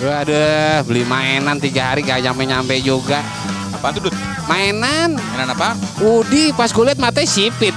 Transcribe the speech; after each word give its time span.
Waduh, 0.00 0.80
beli 0.88 1.04
mainan 1.04 1.60
tiga 1.60 1.92
hari 1.92 2.00
gak 2.00 2.24
nyampe-nyampe 2.24 2.72
juga. 2.80 3.20
Apaan 3.70 3.92
tuh, 3.94 4.08
Dut? 4.08 4.14
Mainan, 4.48 5.12
Mainan 5.14 5.52
apa? 5.52 5.76
Udi 6.00 6.50
pas 6.56 6.72
gue 6.72 6.82
liat 6.82 6.96
matanya 6.96 7.28
sipit. 7.28 7.76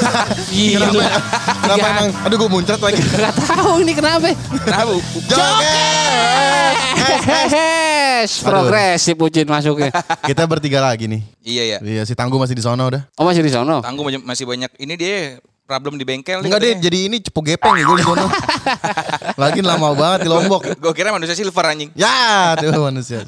Gila. 0.54 0.86
Kenapa 0.88 1.74
Tiga- 1.74 1.90
emang? 1.98 2.08
Aduh 2.24 2.36
gue 2.38 2.48
muncrat 2.48 2.78
lagi. 2.78 3.02
Gak 3.20 3.34
tahu 3.42 3.82
ini 3.82 3.92
kenapa. 3.92 4.30
Kenapa? 4.64 4.92
Joget! 5.26 6.74
Hehehe, 6.94 8.24
progresif 8.40 9.18
Ujin 9.18 9.46
masuknya. 9.50 9.90
Kita 10.30 10.46
bertiga 10.46 10.78
lagi 10.78 11.10
nih. 11.10 11.20
Iya 11.42 11.62
ya. 11.66 11.78
Iya 11.82 12.02
si 12.06 12.14
Tangguh 12.14 12.38
masih 12.38 12.54
di 12.54 12.62
sono 12.62 12.86
udah. 12.86 13.02
Oh 13.18 13.26
masih 13.26 13.42
di 13.42 13.50
sono? 13.52 13.82
Tangguh 13.82 14.06
masih 14.22 14.46
banyak. 14.46 14.70
Ini 14.78 14.94
dia 14.94 15.16
problem 15.64 15.96
di 15.96 16.04
bengkel. 16.04 16.44
Enggak 16.44 16.60
deh, 16.60 16.76
jadi 16.76 16.98
ini 17.08 17.16
cepu 17.24 17.40
gepeng 17.40 17.74
ya 17.80 17.84
gue 17.88 17.96
di 17.96 18.04
sono. 18.04 18.28
Lagi 19.40 19.60
lama 19.66 19.96
banget 19.96 20.28
di 20.28 20.30
Lombok. 20.30 20.62
Gue 20.82 20.92
kira 20.92 21.10
manusia 21.10 21.32
silver 21.32 21.64
anjing. 21.64 21.90
Ya, 21.96 22.52
tuh 22.60 22.70
manusia. 22.84 23.24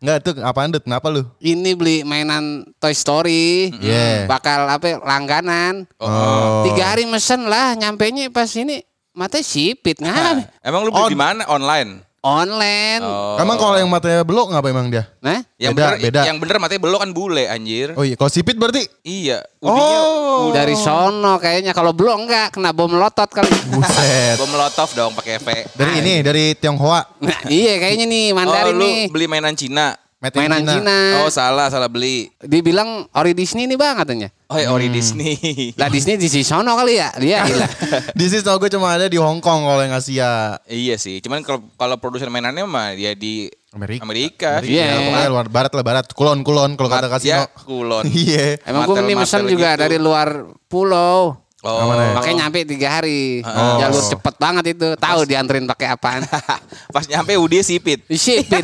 Enggak 0.00 0.16
tuh 0.24 0.34
apaan 0.40 0.72
Dut? 0.72 0.82
Kenapa 0.88 1.12
lu? 1.12 1.28
Ini 1.38 1.76
beli 1.76 2.02
mainan 2.02 2.64
Toy 2.80 2.96
Story. 2.96 3.70
Iya. 3.76 4.24
Bakal 4.24 4.66
apa 4.72 4.98
langganan. 5.04 5.84
Oh. 6.00 6.64
Tiga 6.64 6.96
hari 6.96 7.04
mesen 7.04 7.44
lah, 7.46 7.76
nyampe 7.76 8.08
nya 8.08 8.32
pas 8.32 8.48
ini 8.56 8.80
matanya 9.12 9.44
sipit 9.44 10.00
nggak? 10.02 10.64
Emang 10.64 10.88
lu 10.88 10.90
On- 10.90 11.06
beli 11.06 11.12
di 11.12 11.20
mana? 11.20 11.44
Online. 11.46 12.00
Online. 12.26 12.98
Oh. 13.00 13.38
Emang 13.38 13.54
kalau 13.54 13.78
yang 13.78 13.86
matanya 13.86 14.20
belok 14.20 14.50
ngapa 14.50 14.66
emang 14.66 14.90
dia? 14.90 15.06
Nah, 15.22 15.46
Yang 15.54 15.72
Beda, 15.72 15.86
bener, 15.86 16.02
beda. 16.02 16.20
yang 16.26 16.36
bener 16.36 16.56
matanya 16.58 16.82
belok 16.82 17.00
kan 17.00 17.10
bule 17.10 17.44
anjir. 17.46 17.94
Oh 17.94 18.02
iya, 18.02 18.12
kalau 18.12 18.26
sipit 18.26 18.58
berarti? 18.58 18.82
Iya. 19.00 19.46
Udinya 19.56 19.98
Oh. 20.02 20.50
dari 20.50 20.74
sono 20.74 21.38
kayaknya 21.38 21.70
kalau 21.70 21.94
belum 21.94 22.26
enggak 22.26 22.52
kena 22.52 22.74
bom 22.74 22.90
melotot 22.90 23.30
kali. 23.30 23.46
Buset. 23.70 24.36
bom 24.36 24.50
molotov 24.50 24.90
dong 24.92 25.14
pakai 25.14 25.38
V. 25.38 25.48
Dari 25.72 25.92
ini, 25.98 26.14
dari 26.20 26.52
Tionghoa. 26.52 27.00
Nah, 27.22 27.38
iya 27.46 27.78
kayaknya 27.78 28.04
nih 28.04 28.24
Oh, 28.28 28.36
Mandarin 28.36 28.74
lu 28.74 28.82
nih. 28.82 28.98
beli 29.08 29.26
mainan 29.26 29.54
Cina. 29.54 29.94
Made 30.16 30.32
in 30.32 30.48
Mainan 30.48 30.64
Cina. 30.64 30.98
Oh, 31.20 31.28
salah, 31.28 31.68
salah 31.68 31.92
beli. 31.92 32.32
Dibilang 32.40 33.04
ori 33.12 33.36
Disney 33.36 33.68
nih 33.68 33.76
bang 33.76 34.00
katanya. 34.00 34.28
Oh, 34.48 34.56
ya, 34.56 34.72
ori 34.72 34.88
Disney. 34.88 35.36
Lah 35.80 35.92
Disney 35.92 36.16
di 36.16 36.24
sono 36.40 36.72
kali 36.72 36.96
ya. 36.96 37.12
Dia 37.20 37.44
gila. 37.44 37.68
Di 38.18 38.24
sini 38.32 38.40
tau 38.40 38.56
gue 38.56 38.72
cuma 38.72 38.96
ada 38.96 39.12
di 39.12 39.20
Hong 39.20 39.44
Kong 39.44 39.68
kalau 39.68 39.84
yang 39.84 39.92
Asia. 39.92 40.56
iya 40.72 40.96
sih. 40.96 41.20
Cuman 41.20 41.44
kalau 41.44 41.68
kalau 41.76 42.00
produsen 42.00 42.32
mainannya 42.32 42.64
mah 42.64 42.96
ya 42.96 43.12
di 43.12 43.52
Amerika. 43.76 44.00
Amerika. 44.08 44.50
Iya. 44.64 44.84
Ya, 44.88 44.96
pokoknya 45.04 45.28
luar 45.36 45.46
barat 45.52 45.72
lah 45.76 45.84
barat. 45.84 46.06
Kulon 46.16 46.40
kulon 46.40 46.80
kalau 46.80 46.88
kata 46.88 47.12
kasino. 47.12 47.44
Ya, 47.44 47.52
kulon. 47.68 48.04
Iya. 48.16 48.56
Emang 48.64 48.88
gue 48.88 48.96
ini 49.04 49.14
mesen 49.20 49.44
juga 49.44 49.76
gitu. 49.76 49.82
dari 49.84 49.96
luar 50.00 50.48
pulau. 50.64 51.44
Oh. 51.64 51.88
Ya? 51.88 52.12
Makanya 52.12 52.36
nyampe 52.44 52.68
tiga 52.68 53.00
hari. 53.00 53.40
Oh. 53.40 53.80
Jalur 53.80 54.04
cepet 54.04 54.34
banget 54.36 54.64
itu. 54.76 54.92
Tahu 55.00 55.24
dianterin 55.24 55.64
pakai 55.64 55.96
apaan. 55.96 56.20
Pas 56.94 57.04
nyampe 57.08 57.32
Udi 57.40 57.64
sipit. 57.64 58.04
Sipit. 58.12 58.60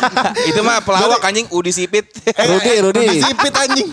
Itu 0.50 0.62
mah 0.62 0.78
pelawak 0.86 1.26
anjing 1.26 1.50
Udi 1.50 1.74
sipit. 1.74 2.06
Rudi, 2.22 2.72
Rudi. 2.78 3.02
Rudi 3.02 3.18
sipit 3.18 3.54
anjing. 3.66 3.90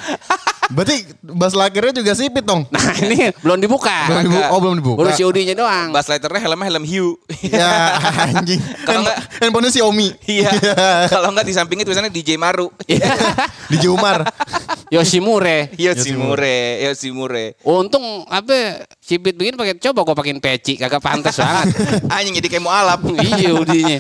Berarti 0.70 0.96
bas 1.22 1.52
lakirnya 1.52 1.92
juga 1.92 2.14
sipit 2.14 2.42
dong. 2.42 2.64
Nah 2.70 2.94
ini 2.98 3.36
belum 3.36 3.60
dibuka. 3.60 4.08
Belum 4.08 4.22
dibu- 4.26 4.48
oh 4.48 4.60
belum 4.60 4.76
dibuka. 4.80 5.12
Si 5.12 5.24
Udinya 5.24 5.52
doang. 5.54 5.92
Bas 5.92 6.08
lighternya 6.08 6.40
helmnya 6.40 6.66
helm 6.66 6.84
hiu. 6.84 7.20
Ya 7.44 8.00
anjing. 8.32 8.62
Kalau 8.88 9.04
enggak- 9.04 9.20
Handphonenya 9.40 9.72
Xiaomi. 9.74 10.08
Iya. 10.24 10.50
Kalau 11.14 11.28
enggak 11.30 11.46
di 11.46 11.54
sampingnya 11.54 11.84
tulisannya 11.84 12.10
DJ 12.10 12.38
Maru. 12.38 12.72
Di 13.72 13.78
Jumar. 13.80 14.22
Yoshimure. 14.88 15.74
Yoshimure, 15.74 16.58
Yoshimure. 16.84 17.58
Untung 17.66 18.28
apa 18.28 18.86
sipit 19.00 19.34
begini 19.34 19.58
pakai 19.58 19.82
coba 19.82 20.06
gue 20.06 20.16
pakein 20.16 20.38
peci 20.38 20.78
kagak 20.78 21.02
pantas 21.02 21.36
banget. 21.36 21.74
Anjing 22.08 22.38
jadi 22.38 22.48
kayak 22.50 22.64
mau 22.64 22.72
alap. 22.72 23.02
iya 23.18 23.52
Udinya. 23.52 23.98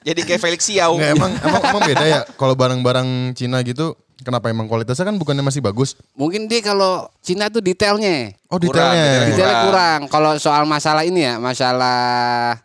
jadi 0.00 0.20
kayak 0.22 0.38
Felix 0.38 0.62
Xiao. 0.62 0.94
Nggak, 0.94 1.10
emang, 1.12 1.32
emang 1.36 1.62
emang 1.64 1.82
beda 1.84 2.04
ya 2.06 2.20
kalau 2.38 2.54
barang-barang 2.54 3.08
Cina 3.34 3.58
gitu. 3.60 3.98
Kenapa 4.24 4.48
emang 4.48 4.64
kualitasnya 4.64 5.12
kan 5.12 5.20
bukannya 5.20 5.44
masih 5.44 5.60
bagus? 5.60 5.92
Mungkin 6.16 6.48
dia 6.48 6.64
kalau 6.64 7.04
Cina 7.20 7.52
tuh 7.52 7.60
detailnya. 7.60 8.32
Oh 8.46 8.62
Kurang, 8.62 8.94
detailnya. 8.94 9.02
detailnya 9.02 9.26
Detailnya 9.26 9.56
Kurang. 9.58 9.66
kurang. 9.66 10.00
Kalau 10.06 10.32
soal 10.38 10.62
masalah 10.70 11.02
ini 11.02 11.26
ya, 11.26 11.34
masalah 11.42 11.98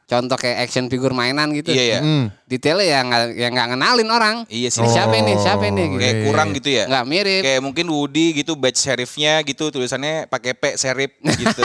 contoh 0.05 0.37
kayak 0.37 0.69
action 0.69 0.85
figure 0.93 1.09
mainan 1.09 1.49
gitu. 1.57 1.73
Iya, 1.73 1.83
iya. 1.97 1.99
Hmm. 2.05 2.29
Detailnya 2.45 2.85
ya 2.85 2.99
nggak 3.01 3.23
ya 3.33 3.47
nggak 3.49 3.67
ngenalin 3.73 4.09
orang. 4.13 4.35
Iya 4.45 4.69
sih. 4.69 4.85
Ini 4.85 4.89
siapa 4.93 5.15
ini? 5.17 5.33
Siapa 5.41 5.63
ini? 5.65 5.83
Gitu. 5.89 6.01
Kayak 6.03 6.15
kurang 6.29 6.47
gitu 6.53 6.69
ya. 6.69 6.83
Nggak 6.85 7.05
mirip. 7.09 7.41
Kayak 7.41 7.61
mungkin 7.65 7.85
Woody 7.89 8.25
gitu 8.37 8.53
badge 8.53 8.77
serifnya 8.77 9.41
gitu 9.41 9.73
tulisannya 9.73 10.29
pakai 10.29 10.53
P 10.53 10.63
serif 10.77 11.17
gitu. 11.17 11.63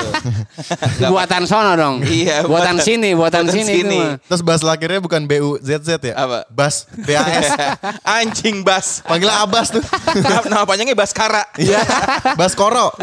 Buatan 1.12 1.44
sono 1.44 1.76
dong. 1.76 2.00
Iya, 2.06 2.46
buatan, 2.48 2.80
sini, 2.80 3.12
buatan, 3.12 3.44
buatan 3.50 3.52
sini. 3.52 3.72
sini. 3.84 4.00
Terus 4.30 4.40
bas 4.40 4.64
lakirnya 4.64 5.02
bukan 5.02 5.28
BUZZ 5.28 5.88
ya? 6.00 6.14
Apa? 6.16 6.48
Bas, 6.48 6.88
BAS. 7.04 7.46
Anjing 8.22 8.64
Bas. 8.64 9.04
Panggilnya 9.04 9.44
Abas 9.44 9.74
tuh. 9.74 9.82
nama, 10.50 10.64
panjangnya 10.64 10.96
Baskara. 10.96 11.44
Iya. 11.60 11.82
Bas 12.38 12.54
Koro. 12.56 12.94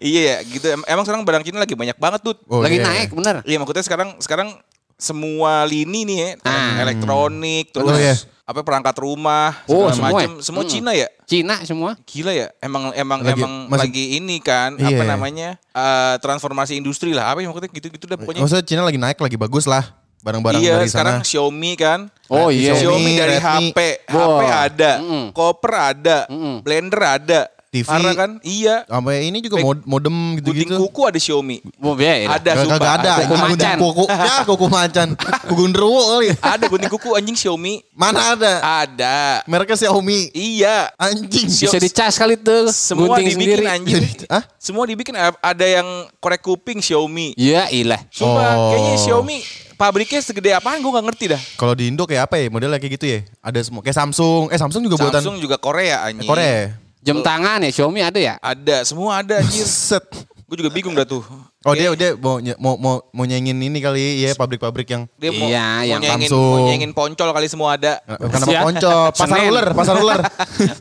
Iya 0.00 0.20
ya, 0.22 0.36
gitu. 0.44 0.66
Em- 0.66 0.86
Emang 0.86 1.02
sekarang 1.02 1.22
barang 1.22 1.42
Cina 1.42 1.58
lagi 1.58 1.72
banyak 1.72 1.96
banget 1.96 2.20
tuh. 2.22 2.34
Oh, 2.46 2.60
Lagi 2.60 2.76
iya. 2.76 2.84
naik 2.84 3.10
bener. 3.12 3.36
Iya 3.42 3.56
maksudnya 3.56 3.82
sekarang 3.82 4.16
sekarang 4.18 4.48
semua 4.94 5.64
lini 5.64 6.04
nih 6.04 6.16
ya, 6.16 6.28
Ah. 6.44 6.78
elektronik 6.80 7.70
terus 7.70 7.86
Oh, 7.86 7.96
iya. 7.96 8.14
apa 8.44 8.62
perangkat 8.62 8.94
rumah 8.96 9.50
Oh, 9.66 9.86
segala 9.86 9.92
semua 9.92 10.08
macam 10.12 10.30
ya? 10.32 10.40
semua 10.40 10.62
Hmm. 10.62 10.70
Cina 10.70 10.90
ya. 10.92 11.08
Cina 11.24 11.54
semua. 11.62 11.90
Gila 12.02 12.30
ya, 12.30 12.46
emang 12.58 12.92
emang 12.92 13.18
Lagi- 13.20 13.34
emang 13.36 13.52
masih- 13.66 13.82
lagi 13.82 14.04
ini 14.16 14.36
kan 14.38 14.74
apa 14.74 14.86
Iya. 14.94 15.08
namanya 15.08 15.48
eh, 15.68 16.14
transformasi 16.18 16.76
industri 16.76 17.10
lah 17.10 17.28
apa 17.28 17.40
ya 17.40 17.48
maksudnya 17.48 17.70
gitu-gitu 17.70 18.04
dah 18.04 18.14
pokoknya. 18.16 18.40
Maksudnya 18.40 18.62
Cina 18.62 18.82
lagi 18.82 18.96
naik 18.96 19.18
lagi 19.18 19.34
bagus 19.34 19.66
lah. 19.66 19.82
Barang-barang 20.22 20.62
iya 20.62 20.78
dari 20.78 20.86
sekarang 20.86 21.18
sana. 21.18 21.26
Xiaomi 21.26 21.72
kan. 21.74 22.06
Oh 22.30 22.46
iya. 22.46 22.78
Xiaomi, 22.78 22.94
Xiaomi, 22.94 23.12
dari 23.18 23.36
Redmi. 23.36 23.66
HP, 23.74 23.78
HP 24.06 24.14
Wah. 24.14 24.54
ada, 24.62 24.92
Mm-mm. 25.02 25.24
koper 25.34 25.72
ada, 25.74 26.18
Mm-mm. 26.30 26.54
blender 26.62 27.02
ada, 27.02 27.40
TV. 27.72 27.88
Parah 27.88 28.12
kan? 28.12 28.30
Iya. 28.44 28.84
Sampai 28.84 29.24
ini 29.24 29.40
juga 29.40 29.56
Pek- 29.56 29.64
mod- 29.64 29.84
modem 29.88 30.12
Gunting 30.36 30.68
gitu-gitu. 30.68 30.76
kuku 30.78 31.00
ada 31.02 31.16
Xiaomi. 31.16 31.64
Oh, 31.80 31.96
biaya. 31.96 32.28
Ada 32.30 32.50
Gak, 32.52 32.68
kagak 32.68 32.92
ada. 33.00 33.12
Kuku 33.16 33.32
Ini 33.32 33.42
macan. 33.48 33.76
Kuku. 33.80 34.04
Ya 34.06 34.34
kuku 34.44 34.66
macan. 34.68 35.08
Kuku 35.48 35.54
genderuwo 35.58 36.00
kali. 36.12 36.28
Ada 36.36 36.64
gunting 36.68 36.92
kuku 36.92 37.08
anjing 37.12 37.32
Xiaomi. 37.32 37.80
Mana 37.90 38.36
ada? 38.36 38.52
Ada. 38.84 39.16
Mereknya 39.48 39.80
Xiaomi. 39.80 40.28
Iya. 40.30 40.92
Anjing. 40.94 41.48
Bisa 41.48 41.80
dicas 41.80 42.14
kali 42.14 42.36
tuh. 42.36 42.68
Semua 42.68 43.16
gunting 43.16 43.32
dibikin 43.32 43.40
sendiri. 43.40 43.64
anjing. 43.66 44.04
Hah? 44.36 44.44
Semua 44.54 44.84
dibikin 44.84 45.16
ada 45.16 45.64
yang 45.64 45.88
korek 46.18 46.44
kuping 46.44 46.78
Xiaomi. 46.78 47.32
Ya 47.34 47.72
ilah. 47.72 48.04
Sumpah 48.06 48.44
Oh. 48.52 48.68
kayaknya 48.70 48.96
Xiaomi 49.00 49.38
pabriknya 49.74 50.20
segede 50.20 50.52
apaan 50.52 50.78
gue 50.78 50.92
gak 50.92 51.06
ngerti 51.08 51.24
dah. 51.32 51.40
Kalau 51.56 51.72
di 51.72 51.88
Indo 51.88 52.04
kayak 52.04 52.28
apa 52.28 52.36
ya? 52.36 52.46
Modelnya 52.46 52.76
kayak 52.76 52.92
gitu 52.94 53.06
ya? 53.08 53.18
Ada 53.40 53.64
semua 53.64 53.80
kayak 53.80 53.96
Samsung. 53.96 54.52
Eh 54.52 54.60
Samsung 54.60 54.84
juga 54.84 55.00
buatan 55.00 55.18
Samsung 55.18 55.40
juga 55.40 55.56
Korea 55.56 56.04
anjing. 56.04 56.28
Korea. 56.28 56.76
Jam 57.02 57.18
tangan 57.18 57.58
ya 57.66 57.70
Xiaomi 57.74 57.98
ada 57.98 58.20
ya? 58.22 58.34
Ada, 58.38 58.86
semua 58.86 59.18
ada 59.18 59.42
anjir. 59.42 59.66
Set. 59.66 60.06
gue 60.46 60.56
juga 60.62 60.70
bingung 60.70 60.94
dah 60.94 61.02
tuh. 61.02 61.26
Oh 61.62 61.72
dia 61.72 61.94
dia 61.94 62.10
mau 62.14 62.42
mau 62.58 62.74
mau 62.74 62.94
mau 63.08 63.24
nyanyiin 63.24 63.54
ini 63.54 63.78
kali 63.78 64.02
ya 64.18 64.34
pabrik-pabrik 64.34 64.88
yang 64.88 65.02
Dia 65.14 65.30
mau, 65.30 65.46
Iya, 65.46 65.62
mau 65.62 65.86
yang 65.86 66.00
nyengin, 66.02 66.26
Samsung. 66.26 66.50
mau 66.50 66.66
nyengin 66.66 66.92
poncol 66.92 67.28
kali 67.30 67.46
semua 67.46 67.68
ada. 67.76 68.02
Kenapa 68.02 68.50
Siap. 68.50 68.62
ponco? 68.66 68.96
Pasar 69.12 69.28
Senin. 69.32 69.48
ular, 69.48 69.66
pasar 69.70 69.94
ular. 69.96 70.20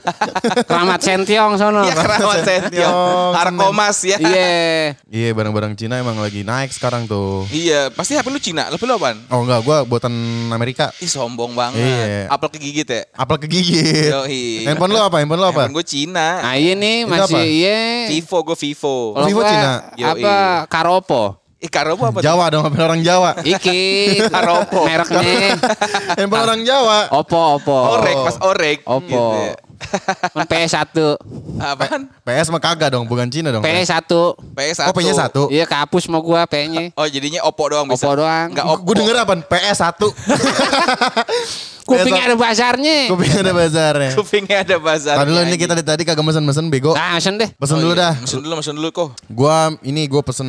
Keramat 0.70 1.02
Sentiong 1.02 1.52
sono. 1.56 1.82
Iya 1.84 1.94
keramat 1.96 2.40
Sentiong. 2.50 3.32
Harkomas 3.34 3.98
ya. 4.02 4.18
Iya. 4.18 4.54
Iya 5.06 5.30
barang-barang 5.32 5.74
Cina 5.76 5.98
emang 5.98 6.18
lagi 6.18 6.42
naik 6.42 6.72
sekarang 6.72 7.06
tuh. 7.06 7.46
Iya, 7.50 7.94
pasti 7.94 8.18
HP 8.18 8.28
lu 8.28 8.40
Cina. 8.40 8.66
HP 8.68 8.82
lu 8.84 8.98
apaan? 8.98 9.22
Oh 9.30 9.46
enggak, 9.46 9.62
gua 9.62 9.78
buatan 9.84 10.12
Amerika. 10.50 10.90
Ih 10.98 11.08
sombong 11.08 11.54
banget. 11.54 11.78
Iya. 11.78 12.26
Apel 12.28 12.50
kegigit 12.50 12.88
ya? 12.88 13.02
Apel 13.14 13.38
kegigit. 13.38 14.10
Yoi. 14.10 14.66
Handphone 14.66 14.92
lu 14.92 15.00
apa? 15.00 15.22
Handphone 15.22 15.40
lu 15.40 15.48
apa? 15.48 15.62
Handphone 15.62 15.78
gue 15.78 15.86
Cina. 15.86 16.28
Nah 16.42 16.56
iya 16.58 16.74
nih 16.74 17.06
Itu 17.06 17.12
masih 17.12 17.46
iya. 17.46 17.80
Vivo, 18.10 18.38
gue 18.44 18.58
Vivo. 18.58 18.96
Vivo 19.22 19.38
gua 19.38 19.46
Cina? 19.46 19.70
Apa 19.94 20.36
Karopo? 20.72 21.44
Eh, 21.62 21.70
Karobo 21.70 22.10
apa? 22.10 22.26
Jawa 22.26 22.50
dong, 22.50 22.64
handphone 22.66 22.88
orang 22.90 23.02
Jawa. 23.06 23.38
Iki 23.44 23.80
Karopo. 24.32 24.82
mereknya 24.90 25.60
handphone 26.18 26.42
orang 26.48 26.62
Jawa. 26.64 26.98
Oppo 27.12 27.60
Oppo. 27.60 28.02
Orek, 28.02 28.16
pas 28.18 28.38
orek. 28.42 28.78
Oppo. 28.88 29.06
Gitu 29.06 29.38
ya. 29.52 29.54
Kan 30.34 30.46
PS1. 30.48 30.98
Apaan? 31.62 32.02
PS 32.26 32.48
mah 32.50 32.62
kagak 32.62 32.90
dong, 32.94 33.06
bukan 33.06 33.30
Cina 33.30 33.54
dong. 33.54 33.64
PS1. 33.66 34.06
PS1. 34.56 34.88
Oh, 34.90 34.96
PS 34.96 35.18
satu. 35.18 35.44
Iya 35.50 35.66
kapus 35.70 36.10
mau 36.10 36.22
gua 36.22 36.46
P-nya. 36.46 36.94
Oh, 37.02 37.08
jadinya 37.10 37.42
Oppo 37.48 37.66
doang 37.66 37.90
bisa. 37.90 38.06
Oppo 38.06 38.22
doang. 38.22 38.54
Enggak 38.54 38.66
Oppo. 38.68 38.86
Gue 38.86 38.96
denger 39.02 39.16
apa? 39.26 39.34
PS 39.42 39.78
1 39.82 39.98
Kuping 41.82 42.14
ada 42.14 42.36
bazarnya. 42.38 43.10
Kuping 43.10 43.34
ada 43.42 43.52
bazarnya. 43.52 44.12
Kupingnya 44.14 44.58
ada 44.64 44.78
bazar. 44.78 45.16
Tadi 45.18 45.30
dulu 45.34 45.42
ini 45.44 45.58
kita 45.58 45.74
dari 45.74 45.86
tadi 45.86 46.04
kagak 46.06 46.24
mesen-mesen 46.24 46.70
bego. 46.70 46.94
Nah, 46.94 47.18
mesen 47.18 47.42
deh. 47.42 47.50
Pesen 47.58 47.82
dulu 47.82 47.94
dah. 47.98 48.14
Mesen 48.16 48.40
dulu, 48.40 48.54
mesen 48.62 48.76
dulu 48.78 48.90
kok. 48.94 49.10
Gua 49.28 49.74
ini 49.82 50.06
gue 50.06 50.22
pesen 50.22 50.48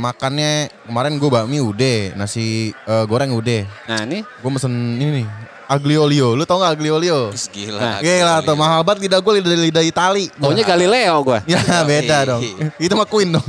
makannya 0.00 0.70
kemarin 0.86 1.18
gue 1.18 1.30
bakmi 1.30 1.58
udah, 1.58 2.16
nasi 2.16 2.70
eh, 2.72 3.04
goreng 3.10 3.34
udah. 3.34 3.66
Nah, 3.90 4.00
ini 4.06 4.22
Gue 4.22 4.50
mesen 4.54 4.72
ini 4.96 5.22
nih, 5.22 5.26
aglio 5.66 6.06
olio. 6.06 6.34
Lu 6.34 6.42
tau 6.42 6.58
gak 6.58 6.78
aglio 6.78 6.96
olio? 6.96 7.30
Is, 7.30 7.50
Gila. 7.50 7.78
Nah, 7.78 7.98
Gila 8.02 8.34
tuh 8.42 8.56
mahal 8.56 8.80
banget 8.82 9.06
lidah 9.06 9.20
gue 9.20 9.32
lidah 9.42 9.58
lidah 9.70 9.84
Itali. 9.84 10.26
taunya 10.38 10.64
Galileo 10.64 11.14
gua. 11.22 11.38
Ya 11.46 11.60
beda 11.84 12.16
dong. 12.34 12.42
Itu 12.78 12.94
mah 12.94 13.06
Queen 13.06 13.34
dong. 13.34 13.46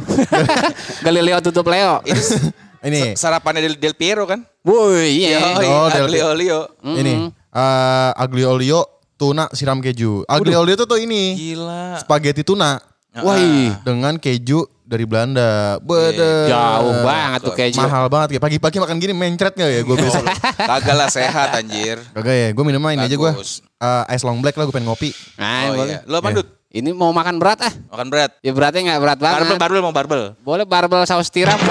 Galileo 1.05 1.37
tutup 1.41 1.69
Leo. 1.69 2.01
Itu 2.03 2.21
Ini. 2.83 3.13
Sarapannya 3.21 3.61
Del, 3.65 3.75
Del 3.77 3.95
Piero 3.97 4.25
kan? 4.29 4.45
Woi, 4.61 5.25
iya. 5.25 5.57
Oh, 5.63 5.87
Del 5.89 6.05
Aglio 6.09 6.25
Olio. 6.33 6.59
Ini 6.83 7.13
eh 7.57 8.11
aglio 8.13 8.53
olio 8.53 8.79
tuna 9.17 9.49
siram 9.49 9.81
keju. 9.81 10.29
Aglio 10.29 10.61
olio 10.61 10.77
itu 10.77 10.85
tuh 10.85 11.01
ini 11.01 11.33
Gila. 11.33 11.97
spaghetti 11.97 12.45
tuna 12.45 12.77
Woi, 13.17 13.73
dengan 13.81 14.21
keju 14.21 14.61
dari 14.87 15.03
Belanda. 15.03 15.75
Bede. 15.77 16.47
jauh 16.47 16.95
banget 17.03 17.39
tuh 17.43 17.53
keju. 17.53 17.77
Mahal 17.77 18.07
banget 18.07 18.29
ya. 18.33 18.39
Pagi-pagi 18.39 18.77
makan 18.79 18.95
gini 18.97 19.11
mencret 19.11 19.53
gak 19.53 19.67
ya 19.67 19.81
gue 19.83 19.95
besok? 20.01 20.23
Kagak 20.55 20.95
lah 20.95 21.09
sehat 21.11 21.51
anjir. 21.53 21.99
Kagak 22.15 22.33
ya. 22.33 22.47
Gue 22.55 22.63
minumnya 22.63 22.95
ini 22.95 23.03
aja 23.03 23.15
gue. 23.15 23.31
Eh, 23.77 24.03
ice 24.15 24.23
long 24.23 24.39
black 24.39 24.55
lah 24.55 24.63
gue 24.63 24.73
pengen 24.73 24.87
ngopi. 24.87 25.11
Nah, 25.35 25.69
Oh 25.69 25.83
iya. 25.83 25.99
Lo 26.07 26.17
apa 26.17 26.31
Iya. 26.31 26.41
Ini 26.67 26.91
mau 26.91 27.15
makan 27.15 27.39
berat 27.39 27.63
ah. 27.63 27.71
Makan 27.87 28.07
berat. 28.11 28.31
Ya 28.43 28.51
beratnya 28.51 28.81
nggak 28.85 28.99
berat 28.99 29.17
banget. 29.17 29.39
Barbel, 29.39 29.57
barbel 29.57 29.81
mau 29.81 29.93
barbel. 29.95 30.21
Boleh 30.43 30.67
barbel 30.67 31.07
saus 31.07 31.31
tiram. 31.31 31.55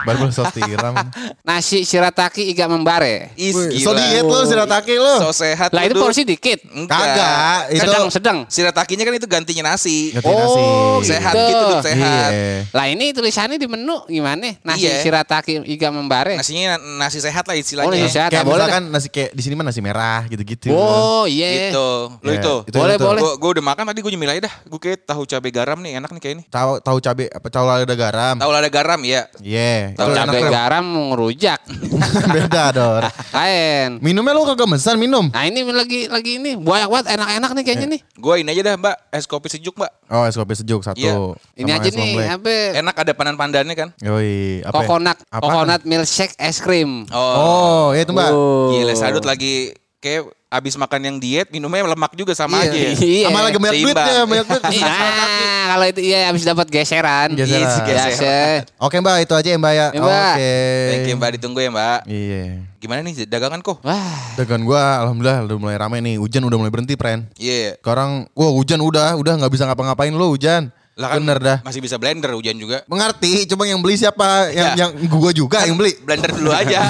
Barbel 0.00 0.32
sos 0.32 0.48
tiram. 0.50 0.96
Nasi 1.44 1.84
shirataki 1.84 2.48
iga 2.48 2.64
membare. 2.64 3.36
Is 3.36 3.52
Wih, 3.52 3.68
gila. 3.76 3.84
So 3.84 3.90
diet 3.92 4.24
lo, 4.24 4.40
sirataki 4.42 4.94
lo. 4.96 5.14
So 5.20 5.30
sehat 5.36 5.68
Lah 5.70 5.84
lu, 5.84 5.86
itu 5.86 5.94
Dut. 5.94 6.02
porsi 6.02 6.22
dikit. 6.24 6.64
Enggak. 6.64 6.96
Kagak, 6.96 7.60
itu 7.68 7.80
Sedang, 7.84 8.04
sedang. 8.08 8.38
Siratakinya 8.48 9.04
kan 9.04 9.14
itu 9.14 9.28
gantinya 9.28 9.62
nasi. 9.68 10.08
Ganti 10.10 10.24
nasi. 10.26 10.62
Oh, 10.64 10.98
Sehat 11.04 11.34
gitu. 11.36 11.52
gitu, 11.52 11.74
sehat. 11.84 12.30
Iya. 12.32 12.56
Lah 12.72 12.86
ini 12.88 13.12
tulisannya 13.12 13.56
di 13.56 13.68
menu 13.68 14.00
gimana? 14.06 14.56
Nasi 14.64 14.88
Iya. 14.88 15.04
shirataki 15.04 15.68
iga 15.68 15.92
membare. 15.92 16.34
Nasinya 16.34 16.80
nasi 16.96 17.20
sehat 17.20 17.44
lah 17.44 17.52
Oh, 17.52 17.60
istilahnya. 17.60 17.92
nasi 17.92 18.08
sehat. 18.10 18.30
Kayak 18.32 18.48
boleh 18.48 18.64
misalkan 18.64 18.82
nasi 18.88 19.08
kayak 19.08 19.30
di 19.30 19.42
sini 19.44 19.54
mah 19.54 19.68
nasi 19.68 19.80
merah 19.80 20.24
gitu-gitu. 20.26 20.72
Oh 20.72 21.28
iya. 21.28 21.68
Gitu. 21.68 21.88
Lo 22.16 22.24
Iya, 22.26 22.40
itu. 22.40 22.54
itu 22.66 22.76
Boleh, 22.78 22.96
itu. 22.96 23.04
boleh. 23.04 23.20
Gue 23.20 23.32
gue 23.36 23.50
udah 23.60 23.64
makan 23.68 23.84
tadi 23.86 24.00
gue 24.00 24.09
nyemil 24.10 24.30
aja 24.30 24.40
dah. 24.46 24.54
Gue 24.66 24.78
kayak 24.78 25.06
tahu 25.06 25.22
cabai 25.24 25.50
garam 25.50 25.78
nih 25.78 25.96
enak 25.96 26.10
nih 26.10 26.20
kayak 26.20 26.34
ini. 26.36 26.44
Tahu 26.46 26.82
tahu 26.82 26.98
cabe 26.98 27.26
apa 27.26 27.46
tahu 27.46 27.64
lada 27.64 27.94
garam. 27.94 28.34
Tahu 28.36 28.50
lada 28.50 28.68
garam 28.68 29.00
ya. 29.00 29.30
Iya. 29.38 29.94
Tahu 29.94 30.08
enak 30.10 30.26
Cabai 30.26 30.42
tuh. 30.42 30.52
garam 30.52 30.84
ngerujak. 31.10 31.60
Beda 32.34 32.64
dor. 32.70 33.02
Lain. 33.30 34.02
Minumnya 34.02 34.32
lo 34.32 34.44
kagak 34.44 34.68
mesan 34.68 34.98
minum. 34.98 35.30
Nah 35.30 35.44
ini 35.44 35.62
lagi 35.64 36.06
lagi 36.06 36.36
ini 36.36 36.58
banyak 36.58 36.88
banget 36.88 37.06
enak-enak 37.14 37.50
nih 37.54 37.64
kayaknya 37.64 37.86
nih. 37.96 38.00
Gue 38.14 38.34
ini 38.42 38.48
aja 38.50 38.62
dah 38.62 38.74
mbak. 38.76 38.96
Es 39.10 39.24
kopi 39.24 39.48
sejuk 39.48 39.74
mbak. 39.74 39.90
Oh 40.10 40.26
es 40.26 40.34
kopi 40.34 40.54
sejuk 40.54 40.82
satu. 40.82 40.98
Iya. 40.98 41.14
Ini 41.54 41.70
aja 41.70 41.88
nih 41.88 42.10
black. 42.14 42.30
apa? 42.36 42.54
Enak 42.76 42.94
ada 42.98 43.12
panan-pandannya 43.14 43.74
kan. 43.74 43.88
Yoi, 44.00 44.60
apa? 44.62 44.82
Coconut, 44.82 45.18
Apa? 45.28 45.40
coconut 45.40 45.82
milkshake 45.84 46.34
es 46.36 46.58
krim. 46.58 47.06
Oh. 47.08 47.18
Oh, 47.20 47.86
ya 47.92 48.02
itu 48.02 48.10
Mbak. 48.10 48.30
Oh. 48.32 48.72
Gila 48.72 48.94
sadut 48.94 49.22
lagi 49.22 49.70
kayak 50.00 50.24
abis 50.50 50.74
makan 50.74 51.00
yang 51.04 51.16
diet 51.16 51.46
minumnya 51.48 51.84
lemak 51.86 52.10
juga 52.12 52.32
sama 52.32 52.58
Iya. 52.58 52.66
aja 52.66 52.78
ya. 52.80 52.90
Iya. 52.96 53.26
Sama 53.28 53.38
lagi 53.44 53.58
banyak 53.60 53.74
duit 53.78 53.94
Seimbang. 53.94 54.08
ya, 54.08 54.22
banyak 54.32 54.46
duit. 54.48 54.62
Nah, 54.80 55.64
kalau 55.68 55.86
itu 55.86 56.00
iya 56.02 56.18
habis 56.26 56.42
dapat 56.42 56.66
geseran. 56.66 57.28
Geseran. 57.36 57.68
Iya, 57.84 57.84
geser. 57.86 58.58
Oke 58.76 58.96
Mbak, 58.96 59.16
itu 59.22 59.34
aja 59.36 59.48
ya 59.48 59.58
Mbak 59.60 59.72
ya. 59.72 59.86
Ya, 59.92 60.00
Mbak. 60.00 60.34
Oke. 60.34 60.54
Thank 60.90 61.06
you 61.06 61.16
mbak 61.16 61.30
ditunggu 61.36 61.60
ya 61.60 61.70
mbak. 61.70 61.98
Iya. 62.08 62.44
Gimana 62.80 63.00
nih 63.04 63.28
dagangan 63.28 63.60
kok? 63.60 63.76
Wah, 63.84 64.32
Dagangan 64.34 64.62
gua 64.64 64.82
alhamdulillah 65.04 65.38
udah 65.44 65.56
mulai 65.60 65.76
rame 65.76 66.00
nih. 66.00 66.16
Hujan 66.16 66.42
udah 66.42 66.58
mulai 66.58 66.72
berhenti, 66.72 66.96
Pren. 66.96 67.28
Iya. 67.36 67.76
Sekarang 67.76 68.24
wah 68.32 68.50
hujan 68.50 68.80
udah, 68.80 69.14
udah 69.14 69.32
nggak 69.36 69.52
bisa 69.52 69.68
ngapa-ngapain 69.68 70.10
lo 70.10 70.32
hujan. 70.32 70.72
Lah 70.96 71.16
kan 71.16 71.22
Bener 71.22 71.38
dah. 71.38 71.58
masih 71.62 71.80
bisa 71.80 71.96
blender 71.96 72.28
hujan 72.32 72.56
juga. 72.56 72.84
Mengerti, 72.84 73.44
cuma 73.46 73.64
yang 73.64 73.80
beli 73.80 73.96
siapa? 73.96 74.48
Yang 74.50 74.66
Ya. 74.66 74.76
yang 74.80 74.90
gua 75.08 75.30
juga 75.30 75.62
yang 75.62 75.76
beli. 75.76 75.92
Blender 75.96 76.32
dulu 76.32 76.50
aja. 76.50 76.80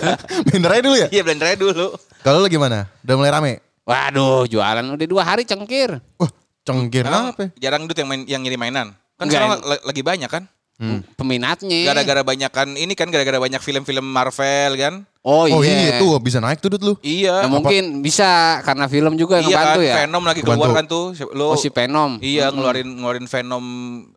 Bener 0.48 0.70
aja 0.70 0.82
dulu 0.84 0.96
ya. 0.96 1.08
Iya 1.10 1.22
blender 1.24 1.46
aja 1.48 1.58
dulu. 1.58 1.88
Kalau 2.28 2.44
lo 2.44 2.48
gimana? 2.52 2.84
Udah 3.00 3.16
mulai 3.16 3.32
rame? 3.32 3.52
waduh, 3.88 4.44
jualan 4.44 4.84
udah 4.84 5.06
dua 5.08 5.24
hari 5.24 5.48
cengkir. 5.48 5.96
Wah, 6.20 6.28
cengkir 6.60 7.08
apa? 7.08 7.48
jarang 7.56 7.88
dut 7.88 7.96
yang 7.96 8.04
main 8.04 8.20
yang 8.28 8.44
ngirim 8.44 8.60
mainan. 8.60 8.92
Kan 9.16 9.32
Enggak, 9.32 9.40
sekarang 9.40 9.50
la- 9.64 9.84
lagi 9.88 10.02
banyak 10.04 10.28
kan? 10.28 10.44
Hmm. 10.76 11.00
Peminatnya. 11.16 11.88
Gara-gara 11.88 12.20
banyak 12.20 12.52
kan 12.52 12.68
ini 12.76 12.92
kan 12.92 13.08
gara-gara 13.08 13.40
banyak 13.40 13.56
film-film 13.64 14.04
Marvel 14.04 14.76
kan? 14.76 14.94
Oh, 15.28 15.44
Oh 15.44 15.60
iya. 15.60 15.92
iya 15.92 15.92
tuh 16.00 16.16
bisa 16.16 16.40
naik 16.40 16.56
tuh 16.56 16.72
Dut 16.72 16.80
lu. 16.80 16.94
Iya. 17.04 17.44
Nah, 17.44 17.52
mungkin 17.52 18.00
bisa 18.00 18.64
karena 18.64 18.88
film 18.88 19.12
juga 19.14 19.36
yang 19.36 19.44
iya 19.44 19.52
ngebantu 19.52 19.78
kan, 19.78 19.84
ya. 19.84 19.94
Venom 20.00 20.22
lagi 20.24 20.40
keluar 20.40 20.68
kan 20.72 20.84
tuh. 20.88 21.04
Lo, 21.36 21.52
Oh 21.52 21.58
si 21.60 21.68
Venom. 21.68 22.16
Iya 22.18 22.48
ngeluarin 22.48 22.88
ngeluarin 22.88 23.26
Venom 23.28 23.64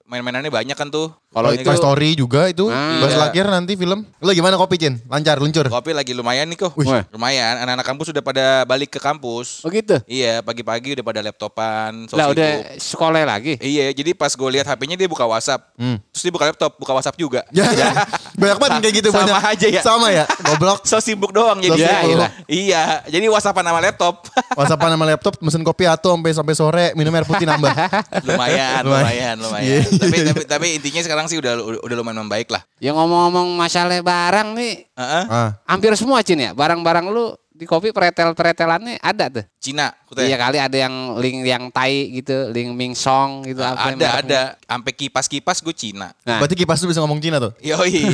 main-mainannya 0.08 0.48
banyak 0.48 0.75
kan 0.75 0.88
tuh. 0.88 1.12
Kalau 1.31 1.52
itu 1.52 1.63
Toy 1.63 1.75
Story 1.75 2.10
juga 2.13 2.48
itu. 2.48 2.68
Ah. 2.68 3.00
Bas 3.00 3.12
Iya. 3.12 3.19
Lakir 3.22 3.46
nanti 3.48 3.75
film. 3.75 4.04
Lo 4.19 4.31
gimana 4.31 4.56
kopi 4.56 4.75
Cin? 4.75 5.00
Lancar, 5.06 5.40
luncur. 5.40 5.68
Kopi 5.68 5.92
lagi 5.92 6.12
lumayan 6.12 6.48
nih 6.48 6.60
kok. 6.60 6.75
Wih. 6.75 6.88
Lumayan. 7.10 7.60
Anak-anak 7.60 7.86
kampus 7.86 8.08
udah 8.12 8.19
pada 8.19 8.46
balik 8.63 8.92
ke 8.92 9.00
kampus. 9.00 9.63
Oh 9.63 9.69
gitu. 9.69 10.00
Iya 10.06 10.40
pagi-pagi 10.42 10.96
udah 10.96 11.04
pada 11.04 11.19
laptopan. 11.22 12.08
Lah 12.12 12.28
udah 12.28 12.75
sekolah 12.75 13.24
lagi. 13.24 13.56
Iya, 13.60 13.92
jadi 13.92 14.12
pas 14.12 14.31
gue 14.31 14.50
lihat 14.52 14.68
HP-nya 14.68 14.96
dia 14.96 15.08
buka 15.08 15.24
WhatsApp. 15.24 15.72
Hmm. 15.75 16.00
Terus 16.12 16.24
dia 16.24 16.31
buka 16.31 16.46
laptop, 16.48 16.72
buka 16.75 16.92
WhatsApp 16.92 17.16
juga. 17.16 17.42
Ya, 17.50 17.63
banyak 18.42 18.58
banget 18.60 18.80
kayak 18.84 18.96
gitu 19.00 19.10
Sama 19.10 19.24
banyak. 19.24 19.44
aja 19.56 19.68
ya. 19.72 19.81
Sama 19.81 20.08
ya, 20.12 20.25
goblok. 20.44 20.84
Sibuk 21.01 21.33
doang 21.33 21.57
jadi. 21.57 21.75
Iya, 21.75 21.98
Iyalah. 22.06 22.30
iya, 22.45 22.83
jadi 23.09 23.25
WhatsAppan 23.27 23.65
sama 23.65 23.81
laptop. 23.81 24.30
WhatsAppan 24.59 24.89
sama 24.94 25.06
laptop, 25.09 25.33
mesin 25.42 25.65
kopi 25.65 25.89
atau 25.89 26.13
sampai 26.13 26.31
sampai 26.31 26.53
sore, 26.53 26.86
minum 26.94 27.09
air 27.12 27.25
putih 27.25 27.50
nambah. 27.50 27.74
lumayan, 28.30 28.86
Lumayan. 28.86 28.86
lumayan, 28.86 29.36
lumayan. 29.42 29.65
Iya. 29.65 29.81
tapi, 29.98 30.18
tapi 30.21 30.42
tapi 30.45 30.68
intinya 30.77 31.01
sekarang 31.01 31.25
sih 31.25 31.42
udah 31.42 31.57
udah 31.81 31.95
lumayan 31.98 32.21
membaik 32.21 32.53
lah. 32.53 32.62
Ya 32.77 32.94
ngomong-ngomong 32.94 33.57
masalah 33.57 33.98
barang 33.98 34.53
nih, 34.53 34.86
Heeh. 34.94 35.24
ah, 35.27 35.50
hampir 35.65 35.89
semua 35.98 36.21
Cin 36.21 36.38
ya. 36.39 36.53
Barang-barang 36.53 37.09
lu 37.09 37.33
di 37.62 37.69
kopi 37.69 37.94
pretel-pretelannya 37.94 38.98
ada 38.98 39.30
tuh. 39.30 39.46
Cina, 39.62 39.94
kutanya. 40.10 40.34
Iya 40.34 40.38
kali 40.42 40.58
ada 40.58 40.78
yang 40.81 40.96
link 41.22 41.46
yang 41.46 41.69
tai 41.69 42.10
gitu, 42.10 42.50
link 42.50 42.74
Ming 42.74 42.98
Song 42.98 43.46
gitu 43.46 43.62
apa 43.62 43.94
ada, 43.94 44.18
ada. 44.18 44.42
Sampai 44.66 44.98
kipas-kipas 44.98 45.62
gue 45.62 45.69
Cina. 45.69 46.10
Nah, 46.25 46.42
berarti 46.42 46.58
kipas 46.58 46.81
tuh 46.81 46.90
bisa 46.90 47.06
ngomong 47.06 47.22
Cina 47.22 47.38
tuh. 47.38 47.54
Yoi. 47.62 48.02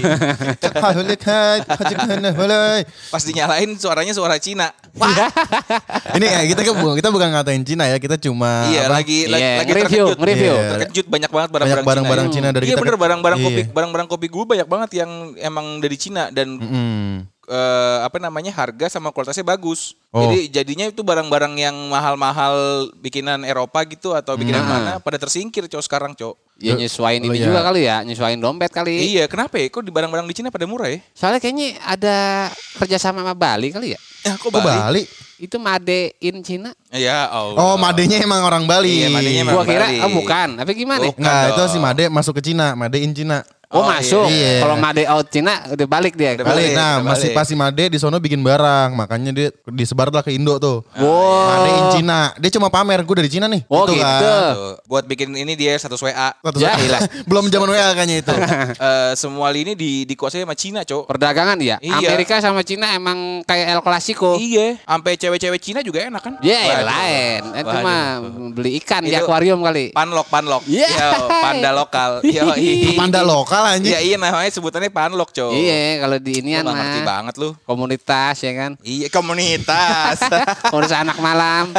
Pas 3.08 3.24
dinyalain 3.24 3.72
suaranya 3.80 4.12
suara 4.12 4.36
Cina. 4.36 4.76
Ini 6.12 6.26
ya 6.28 6.42
kita 6.52 6.68
kan 6.68 6.76
kita 7.00 7.08
bukan 7.08 7.28
ngatain 7.32 7.64
Cina 7.64 7.88
ya, 7.88 8.04
kita 8.04 8.20
cuma 8.20 8.68
iya, 8.68 8.92
apa, 8.92 9.00
lagi 9.00 9.32
Iya, 9.32 9.34
lagi 9.64 9.72
nge-review, 9.72 10.06
terkejut. 10.12 10.18
nge-review. 10.20 10.54
Iya. 10.60 10.70
Terkejut 10.76 11.08
banyak 11.08 11.32
banget 11.32 11.50
barang-barang 11.56 11.86
barang-barang 11.88 12.28
Cina. 12.28 12.36
Cina 12.38 12.48
dari 12.52 12.66
iya 12.68 12.76
kita. 12.76 12.84
bener 12.84 12.96
barang-barang 13.00 13.40
kopi 13.40 13.62
Iya. 13.64 13.72
barang-barang 13.72 14.08
kopi 14.12 14.28
gue 14.28 14.44
banyak 14.44 14.68
banget 14.68 14.90
yang 15.00 15.12
emang 15.40 15.80
dari 15.80 15.96
Cina 15.96 16.28
dan 16.28 16.60
Mm. 16.60 17.37
Eh, 17.48 17.98
apa 18.04 18.20
namanya 18.20 18.52
harga 18.52 18.92
sama 18.92 19.10
kualitasnya 19.10 19.42
bagus. 19.42 19.96
Oh. 20.12 20.24
Jadi 20.24 20.48
jadinya 20.50 20.86
itu 20.86 21.00
barang-barang 21.00 21.54
yang 21.56 21.76
mahal-mahal 21.88 22.56
bikinan 22.98 23.44
Eropa 23.44 23.84
gitu 23.84 24.12
atau 24.12 24.36
bikinan 24.36 24.62
Hmm. 24.62 24.70
mana 24.70 24.92
pada 24.98 25.16
tersingkir 25.18 25.66
cowok 25.66 25.84
sekarang 25.84 26.12
cowok. 26.14 26.36
ya 26.58 26.74
nyesuain 26.74 27.22
Lu 27.22 27.30
ini 27.30 27.38
ya. 27.38 27.46
juga 27.48 27.62
kali 27.62 27.86
ya, 27.86 28.02
nyesuain 28.02 28.36
dompet 28.36 28.74
kali. 28.74 29.14
Iya 29.14 29.30
kenapa 29.30 29.56
ya? 29.56 29.70
Kok 29.70 29.84
di 29.84 29.94
barang-barang 29.94 30.26
di 30.26 30.34
Cina 30.34 30.50
pada 30.50 30.66
murah 30.66 30.90
ya? 30.90 30.98
Soalnya 31.14 31.38
kayaknya 31.38 31.78
ada 31.80 32.18
kerjasama 32.76 33.22
sama 33.22 33.38
Bali 33.38 33.70
kali 33.70 33.94
ya. 33.94 34.00
Ya 34.26 34.34
kok 34.36 34.50
Bali? 34.50 34.66
Bali? 34.66 35.04
Itu 35.38 35.62
Made 35.62 36.18
in 36.18 36.42
Cina. 36.42 36.74
Ya 36.90 37.30
Allah. 37.30 37.62
Oh, 37.62 37.78
madenya 37.78 38.18
emang 38.18 38.42
orang 38.42 38.66
Bali. 38.66 39.06
Iya, 39.06 39.14
madenya 39.14 39.46
emang 39.46 39.54
Gua 39.54 39.64
kira 39.64 39.86
Bali. 39.86 40.02
oh 40.02 40.10
bukan, 40.18 40.48
tapi 40.58 40.72
gimana? 40.74 41.04
Bukan 41.06 41.22
Nggak, 41.22 41.44
itu 41.54 41.62
si 41.70 41.78
Made 41.78 42.04
masuk 42.10 42.34
ke 42.34 42.50
Cina, 42.50 42.74
Made 42.74 42.98
in 42.98 43.14
Cina. 43.14 43.46
Oh, 43.68 43.84
Oh, 43.84 43.86
masuk. 43.86 44.32
iya. 44.32 44.64
Kalau 44.64 44.76
Made 44.76 45.04
out 45.04 45.28
Cina 45.28 45.60
udah 45.68 45.84
balik 45.86 46.16
dia. 46.16 46.40
Udah 46.40 46.48
Balik. 46.48 46.72
Nah, 46.72 47.04
udah 47.04 47.12
masih 47.12 47.36
pasti 47.36 47.52
Made 47.52 47.92
di 47.92 48.00
sono 48.00 48.16
bikin 48.16 48.40
barang, 48.40 48.96
makanya 48.96 49.36
dia 49.36 49.48
disebarlah 49.68 50.24
ke 50.24 50.32
Indo 50.32 50.56
tuh. 50.56 50.88
Wow. 50.96 51.52
Made 51.52 51.68
in 51.70 51.86
Cina. 52.00 52.32
Dia 52.36 52.48
cuma 52.50 52.72
pamer, 52.72 53.04
gue 53.04 53.16
dari 53.18 53.28
Cina 53.28 53.46
nih. 53.46 53.68
Oh, 53.68 53.84
gitu. 53.84 54.00
Tuh, 54.00 54.80
buat 54.88 55.04
bikin 55.04 55.36
ini 55.36 55.54
dia 55.54 55.76
satu 55.76 56.00
WA. 56.00 56.32
Satu 56.34 56.64
Ya, 56.64 56.80
ilah. 56.80 57.04
Belum 57.30 57.52
zaman 57.52 57.68
WA 57.68 57.92
kayaknya 57.94 58.24
itu. 58.24 58.32
Eh, 58.78 59.12
semua 59.16 59.50
lini 59.50 59.74
di 59.74 60.06
dikuasai 60.06 60.44
sama 60.44 60.56
Cina, 60.56 60.86
Cok. 60.86 61.10
Perdagangan 61.10 61.58
ya. 61.60 61.76
Iya. 61.82 61.98
Amerika 62.08 62.40
sama 62.40 62.62
Cina 62.62 62.94
emang 62.94 63.44
kayak 63.44 63.68
El 63.70 63.82
Clasico. 63.82 64.38
Iya, 64.38 64.80
sampai 64.80 65.18
cewek-cewek 65.18 65.60
Cina 65.60 65.80
juga 65.82 66.06
enak 66.06 66.22
kan? 66.22 66.34
Ya 66.40 66.56
yang 66.62 66.84
Waduh. 66.84 66.88
lain. 66.88 67.42
Itu 67.52 67.68
Waduh. 67.68 67.84
mah 67.84 68.02
beli 68.54 68.72
ikan 68.80 69.02
di 69.04 69.12
Itu- 69.12 69.26
akuarium 69.26 69.60
kali. 69.60 69.92
Panlok, 69.92 70.28
panlok. 70.30 70.64
Iya. 70.70 70.88
Yo, 70.88 71.12
panda 71.28 71.70
lokal. 71.74 72.12
Yo, 72.38 72.46
Panda 72.94 73.22
lokal 73.22 73.57
anjing. 73.64 73.90
Iya, 73.90 74.00
iya 74.04 74.16
namanya 74.16 74.50
sebutannya 74.50 74.90
panlok, 74.90 75.32
Cok. 75.32 75.52
Iya, 75.52 76.02
kalau 76.02 76.18
di 76.18 76.34
Lu 76.34 76.40
inian 76.42 76.62
nggak 76.62 76.76
ngerti 76.76 77.00
banget 77.02 77.36
lu. 77.38 77.50
komunitas 77.64 78.36
ya 78.38 78.54
kan. 78.54 78.72
Iya, 78.82 79.08
komunitas. 79.08 80.18
Komunitas 80.72 80.94
anak 80.94 81.18
malam. 81.18 81.74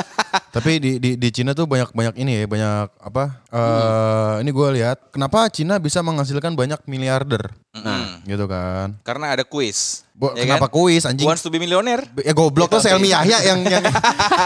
Tapi 0.49 0.79
di, 0.79 0.91
di 0.97 1.11
di 1.15 1.29
Cina 1.29 1.53
tuh 1.53 1.69
banyak 1.69 1.93
banyak 1.93 2.15
ini 2.17 2.33
ya, 2.35 2.47
banyak 2.47 2.87
apa? 2.99 3.25
eh 3.49 4.35
Ini 4.41 4.51
gue 4.51 4.69
lihat, 4.75 4.99
kenapa 5.11 5.47
Cina 5.49 5.77
bisa 5.77 6.01
menghasilkan 6.01 6.55
banyak 6.55 6.81
miliarder, 6.85 7.53
Mm. 7.69 8.27
gitu 8.27 8.45
kan? 8.45 8.99
Karena 9.03 9.31
ada 9.31 9.45
kuis. 9.45 10.03
Bo, 10.19 10.35
Ya 10.35 10.51
kenapa 10.51 10.67
kan? 10.67 10.75
kuis 10.75 11.07
anjing? 11.07 11.23
Who 11.23 11.31
wants 11.31 11.47
to 11.47 11.51
be 11.55 11.63
millionaire? 11.63 12.03
Ya 12.27 12.35
goblok 12.35 12.67
tuh 12.67 12.83
Selmi 12.83 13.15
Yahya 13.15 13.39
yang 13.55 13.63
yang 13.63 13.87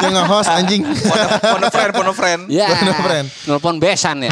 yang 0.05 0.13
nge-host 0.13 0.53
anjing. 0.53 0.85
Pono 1.41 1.73
friend, 1.73 1.91
pono 1.97 2.13
friend. 2.13 2.43
Ya. 2.53 2.69
Bener, 2.77 2.93
friend. 3.01 3.27
Nelpon 3.49 3.81
besan 3.81 4.21
ya. 4.21 4.29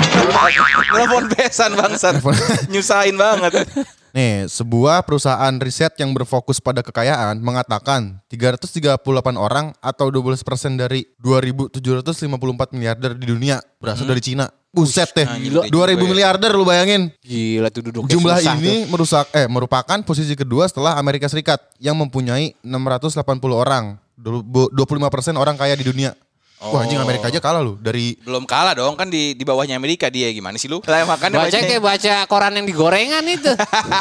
Nelfon 0.92 1.32
besan 1.32 1.80
bangsat. 1.80 2.20
Nyusahin 2.68 3.16
banget. 3.16 3.64
Nih, 4.12 4.52
sebuah 4.52 5.06
perusahaan 5.06 5.54
riset 5.56 5.97
yang 5.97 6.12
berfokus 6.12 6.61
pada 6.61 6.85
kekayaan 6.85 7.40
mengatakan 7.40 8.20
338 8.28 9.00
orang 9.38 9.73
atau 9.80 10.12
12% 10.12 10.44
dari 10.76 11.09
2.754 11.25 12.76
miliarder 12.76 13.16
di 13.16 13.25
dunia 13.25 13.64
berasal 13.80 14.04
dari 14.04 14.20
Cina. 14.20 14.50
Buset 14.70 15.10
deh. 15.10 15.26
gila. 15.26 15.66
2000 15.66 15.98
miliarder 15.98 16.54
lu 16.54 16.62
bayangin. 16.62 17.10
Gila 17.26 17.68
tuh 17.74 17.90
duduknya 17.90 18.10
Jumlah 18.14 18.38
susah 18.38 18.54
ini 18.54 18.86
merusak 18.86 19.26
eh 19.34 19.50
merupakan 19.50 19.98
posisi 20.06 20.38
kedua 20.38 20.70
setelah 20.70 20.94
Amerika 20.94 21.26
Serikat 21.26 21.58
yang 21.82 21.98
mempunyai 21.98 22.54
680 22.62 23.18
orang. 23.50 23.98
Du- 24.14 24.46
25% 24.46 25.34
orang 25.34 25.58
kaya 25.58 25.74
di 25.74 25.82
dunia. 25.82 26.14
Wah 26.60 26.84
anjing 26.84 27.00
Amerika 27.00 27.32
aja 27.32 27.40
kalah 27.40 27.64
lu 27.64 27.80
dari 27.80 28.20
Belum 28.20 28.44
kalah 28.44 28.76
dong 28.76 28.92
kan 28.92 29.08
di 29.08 29.32
di 29.32 29.44
bawahnya 29.48 29.80
Amerika 29.80 30.12
dia 30.12 30.28
gimana 30.28 30.60
sih 30.60 30.68
lu? 30.68 30.84
Lah 30.84 31.00
tuh. 31.00 31.08
makanya 31.08 31.36
Baca 31.40 31.48
baca 31.48 31.58
kayak 31.64 31.80
baca 31.80 32.14
koran 32.28 32.52
yang 32.52 32.66
digorengan 32.68 33.24
itu. 33.24 33.48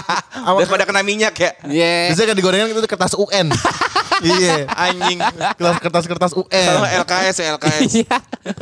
daripada 0.59 0.83
kena 0.83 0.99
minyak 0.99 1.33
ya. 1.39 1.51
Iya. 1.63 1.95
Biasanya 2.11 2.27
kan 2.27 2.37
digorengan 2.37 2.67
itu 2.67 2.79
kertas 2.83 3.13
UN. 3.15 3.47
iya. 4.35 4.67
Anjing. 4.69 5.17
Kelas 5.55 5.75
kertas-kertas 5.79 6.31
UN. 6.35 6.67
LKS 7.07 7.35
ya 7.39 7.47
LKS. 7.55 7.91
Iya. 8.03 8.17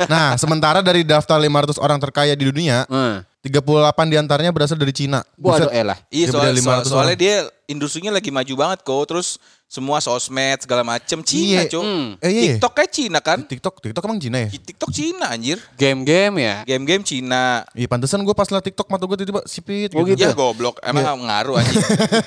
Nah, 0.06 0.38
sementara 0.38 0.78
dari 0.78 1.02
daftar 1.02 1.42
500 1.42 1.82
orang 1.82 1.98
terkaya 1.98 2.38
di 2.38 2.46
dunia, 2.46 2.86
Hmm. 2.86 3.26
38 3.38 4.10
di 4.10 4.16
antaranya 4.18 4.50
berasal 4.50 4.76
dari 4.76 4.90
Cina. 4.90 5.22
Waduh 5.34 5.70
Buset. 5.70 5.74
elah. 5.74 5.98
Iya 6.10 6.26
soal, 6.30 6.54
soal- 6.54 6.82
500 6.84 6.86
soalnya 6.86 7.14
orang. 7.14 7.18
dia 7.18 7.36
industrinya 7.66 8.10
lagi 8.10 8.30
maju 8.30 8.54
banget 8.54 8.78
kok. 8.82 9.02
Terus 9.10 9.38
semua 9.68 10.00
sosmed 10.00 10.64
segala 10.64 10.80
macem 10.80 11.20
Cina 11.20 11.60
Iya. 11.60 11.68
cok. 11.68 11.84
Hmm. 11.84 12.08
Eh, 12.18 12.30
iya. 12.32 12.42
TikTok 12.56 12.72
kayak 12.72 12.88
Cina 12.90 13.18
kan? 13.20 13.44
TikTok, 13.44 13.84
TikTok 13.84 14.00
emang 14.02 14.16
Cina 14.16 14.40
ya? 14.40 14.48
TikTok 14.48 14.88
Cina 14.88 15.28
anjir. 15.28 15.60
Game-game 15.76 16.34
ya. 16.40 16.54
Game-game 16.64 17.04
Cina. 17.04 17.68
Iya 17.76 17.84
pantesan 17.84 18.24
gue 18.24 18.32
pas 18.32 18.48
liat 18.48 18.64
TikTok 18.64 18.88
mata 18.88 19.04
gue 19.04 19.16
tiba-tiba 19.20 19.44
sipit 19.44 19.92
Oh, 19.92 20.08
gitu. 20.08 20.16
gitu. 20.16 20.24
Ya 20.24 20.32
goblok, 20.32 20.80
emang 20.80 21.20
ngaruh 21.20 21.60
anjing. 21.60 21.84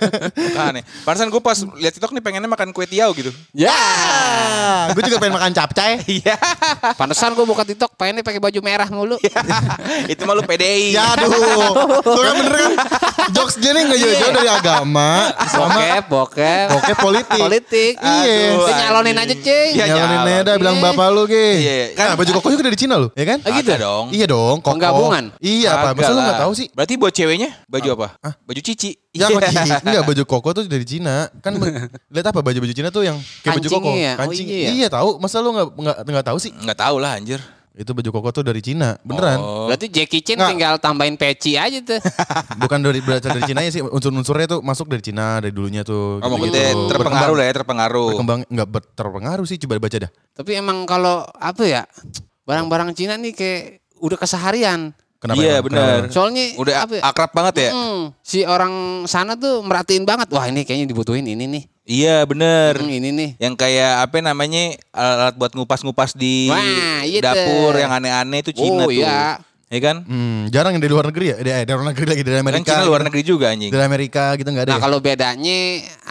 Kan 0.56 0.78
nih. 0.78 0.86
Pantesan 1.02 1.28
gue 1.28 1.42
pas 1.42 1.58
lihat 1.58 1.92
TikTok 1.92 2.14
nih 2.14 2.22
pengennya 2.22 2.46
makan 2.46 2.70
kue 2.70 2.86
tiaw 2.86 3.10
gitu. 3.12 3.34
Ya. 3.58 3.74
Ah, 3.74 4.94
gue 4.94 5.02
juga 5.02 5.18
pengen 5.18 5.34
makan 5.34 5.52
capcay. 5.52 5.98
Iya. 6.22 6.38
Pantesan 6.94 7.34
gue 7.34 7.42
buka 7.42 7.66
TikTok 7.66 7.98
pengennya 7.98 8.22
pakai 8.22 8.38
baju 8.38 8.60
merah 8.62 8.86
mulu. 8.86 9.18
Itu 10.06 10.22
malu 10.24 10.46
PDI. 10.46 10.94
Ya 10.94 11.18
aduh. 11.18 11.34
Tuh 12.06 12.22
kan 12.22 12.34
bener 12.38 12.54
kan? 12.54 12.72
Jokes 13.34 13.58
dia 13.58 13.74
nih 13.74 13.82
gak 13.88 13.98
jauh-jauh 13.98 14.34
dari 14.36 14.50
agama 14.52 15.10
sama 15.48 15.70
Bokep, 15.72 16.04
bokep. 16.06 16.68
Oke 16.78 16.94
politik. 16.96 17.30
Politik. 17.38 17.94
Iya. 17.96 18.36
Aduh, 18.52 18.64
Saya 18.64 18.76
nyalonin 18.82 19.16
aja, 19.16 19.36
Cing. 19.36 19.72
Iya, 19.72 19.86
Nyalonin 19.88 20.18
nyalon. 20.18 20.28
Neda 20.42 20.52
bilang 20.58 20.76
Iya. 20.76 20.84
bapak 20.86 21.08
lu 21.10 21.24
ge. 21.26 21.48
Iya, 21.56 21.76
Kan 21.94 22.06
kan- 22.06 22.18
baju 22.18 22.32
koko 22.36 22.48
juga 22.50 22.64
dari 22.66 22.78
Cina 22.78 22.96
lu, 22.96 23.08
ya 23.12 23.26
kan? 23.26 23.38
Ah, 23.42 23.50
gitu? 23.54 23.70
Dong. 23.74 24.06
Iya 24.10 24.26
dong, 24.28 24.58
koko. 24.60 24.72
Penggabungan? 24.74 25.24
Iya 25.38 25.70
apa? 25.74 25.88
Masa 25.94 26.12
lu 26.12 26.18
lah. 26.18 26.26
gak 26.30 26.42
tahu 26.42 26.52
sih? 26.54 26.68
Berarti 26.72 26.94
buat 26.96 27.14
ceweknya 27.14 27.50
baju 27.66 27.90
apa? 27.96 28.08
Baju 28.42 28.62
cici. 28.62 28.92
Ya 29.12 29.28
Iya. 29.28 29.36
baju 29.38 29.48
enggak 29.88 30.04
baju 30.08 30.24
koko 30.26 30.50
tuh 30.54 30.64
dari 30.66 30.84
Cina. 30.84 31.28
Kan 31.40 31.60
lihat 32.16 32.26
apa 32.26 32.40
baju-baju 32.40 32.72
Cina 32.72 32.90
tuh 32.90 33.04
yang 33.04 33.20
kayak 33.42 33.60
baju 33.60 33.68
koko. 33.70 33.92
Ya? 33.94 34.14
Oh, 34.16 34.28
Kancing. 34.28 34.48
iya 34.48 34.60
ya? 34.60 34.70
iya 34.74 34.88
tahu. 34.88 35.20
Masa 35.20 35.40
lu 35.40 35.52
enggak 35.52 35.68
enggak 35.76 35.98
enggak 36.06 36.26
tahu 36.26 36.38
sih? 36.38 36.52
Nggak 36.54 36.80
tahu 36.80 36.96
lah 36.98 37.16
anjir. 37.16 37.40
Itu 37.72 37.96
baju 37.96 38.10
koko 38.12 38.30
tuh 38.36 38.44
dari 38.44 38.60
Cina. 38.60 39.00
Beneran. 39.00 39.40
Oh. 39.40 39.66
Berarti 39.72 39.88
Jackie 39.88 40.20
Chan 40.20 40.36
Nggak. 40.36 40.50
tinggal 40.52 40.74
tambahin 40.84 41.16
peci 41.16 41.56
aja 41.56 41.80
tuh. 41.80 42.04
Bukan 42.62 42.84
dari 42.84 43.00
berasal 43.00 43.32
dari 43.40 43.48
Cina 43.48 43.64
sih. 43.72 43.80
Unsur-unsurnya 43.80 44.48
tuh 44.48 44.60
masuk 44.60 44.92
dari 44.92 45.00
Cina 45.00 45.40
dari 45.40 45.56
dulunya 45.56 45.88
tuh. 45.88 46.20
Oh, 46.20 46.28
maksudnya 46.36 46.76
terpengaruh 46.92 47.36
lah 47.40 47.46
ya, 47.48 47.54
terpengaruh. 47.64 48.08
Berkembang 48.12 48.40
enggak 48.52 48.68
ber- 48.68 48.92
terpengaruh 48.92 49.46
sih 49.48 49.56
coba 49.64 49.80
baca 49.80 49.98
dah. 50.04 50.12
Tapi 50.36 50.52
emang 50.60 50.84
kalau 50.84 51.24
apa 51.40 51.64
ya? 51.64 51.84
Barang-barang 52.44 52.92
Cina 52.92 53.16
nih 53.16 53.32
kayak 53.32 53.64
udah 54.04 54.18
keseharian. 54.20 54.92
Kenapa? 55.22 55.38
Iya, 55.38 55.56
benar. 55.62 55.86
Kenapa? 56.02 56.14
Soalnya 56.18 56.46
Udah 56.58 56.76
apa 56.82 56.94
ya? 56.98 57.02
akrab 57.06 57.30
banget 57.30 57.56
ya? 57.62 57.70
Hmm, 57.70 58.10
si 58.26 58.42
orang 58.42 58.74
sana 59.06 59.38
tuh 59.38 59.62
merhatiin 59.62 60.02
banget. 60.02 60.34
Wah 60.34 60.50
ini 60.50 60.66
kayaknya 60.66 60.90
dibutuhin 60.90 61.30
ini 61.30 61.46
nih. 61.46 61.64
Iya 61.86 62.26
bener. 62.26 62.82
Hmm, 62.82 62.90
ini 62.90 63.10
nih. 63.14 63.30
Yang 63.38 63.54
kayak 63.54 64.02
apa 64.02 64.18
namanya 64.18 64.74
alat 64.90 65.38
buat 65.38 65.54
ngupas-ngupas 65.54 66.18
di 66.18 66.50
Wah, 66.50 67.06
iya 67.06 67.22
dapur 67.22 67.78
yang 67.78 67.94
aneh-aneh 67.94 68.42
itu 68.42 68.50
Cina 68.58 68.86
Oh, 68.86 68.90
tuh. 68.90 68.98
iya. 68.98 69.38
Ya 69.72 69.80
kan? 69.80 70.04
Hmm, 70.04 70.52
jarang 70.52 70.76
yang 70.76 70.84
dari 70.84 70.92
luar 70.92 71.08
negeri 71.08 71.32
ya? 71.32 71.36
Eh, 71.40 71.64
dari 71.64 71.72
luar 71.72 71.96
negeri 71.96 72.04
lagi 72.04 72.22
dari 72.22 72.36
Kan 72.36 72.44
Amerika. 72.44 72.76
Cina 72.76 72.84
luar 72.84 73.02
negeri 73.08 73.22
juga 73.24 73.56
anjing. 73.56 73.72
Dari 73.72 73.86
Amerika 73.88 74.36
gitu 74.36 74.52
enggak 74.52 74.68
ada. 74.68 74.72
Nah 74.76 74.78
ya? 74.78 74.84
kalau 74.84 75.00
bedanya 75.00 75.60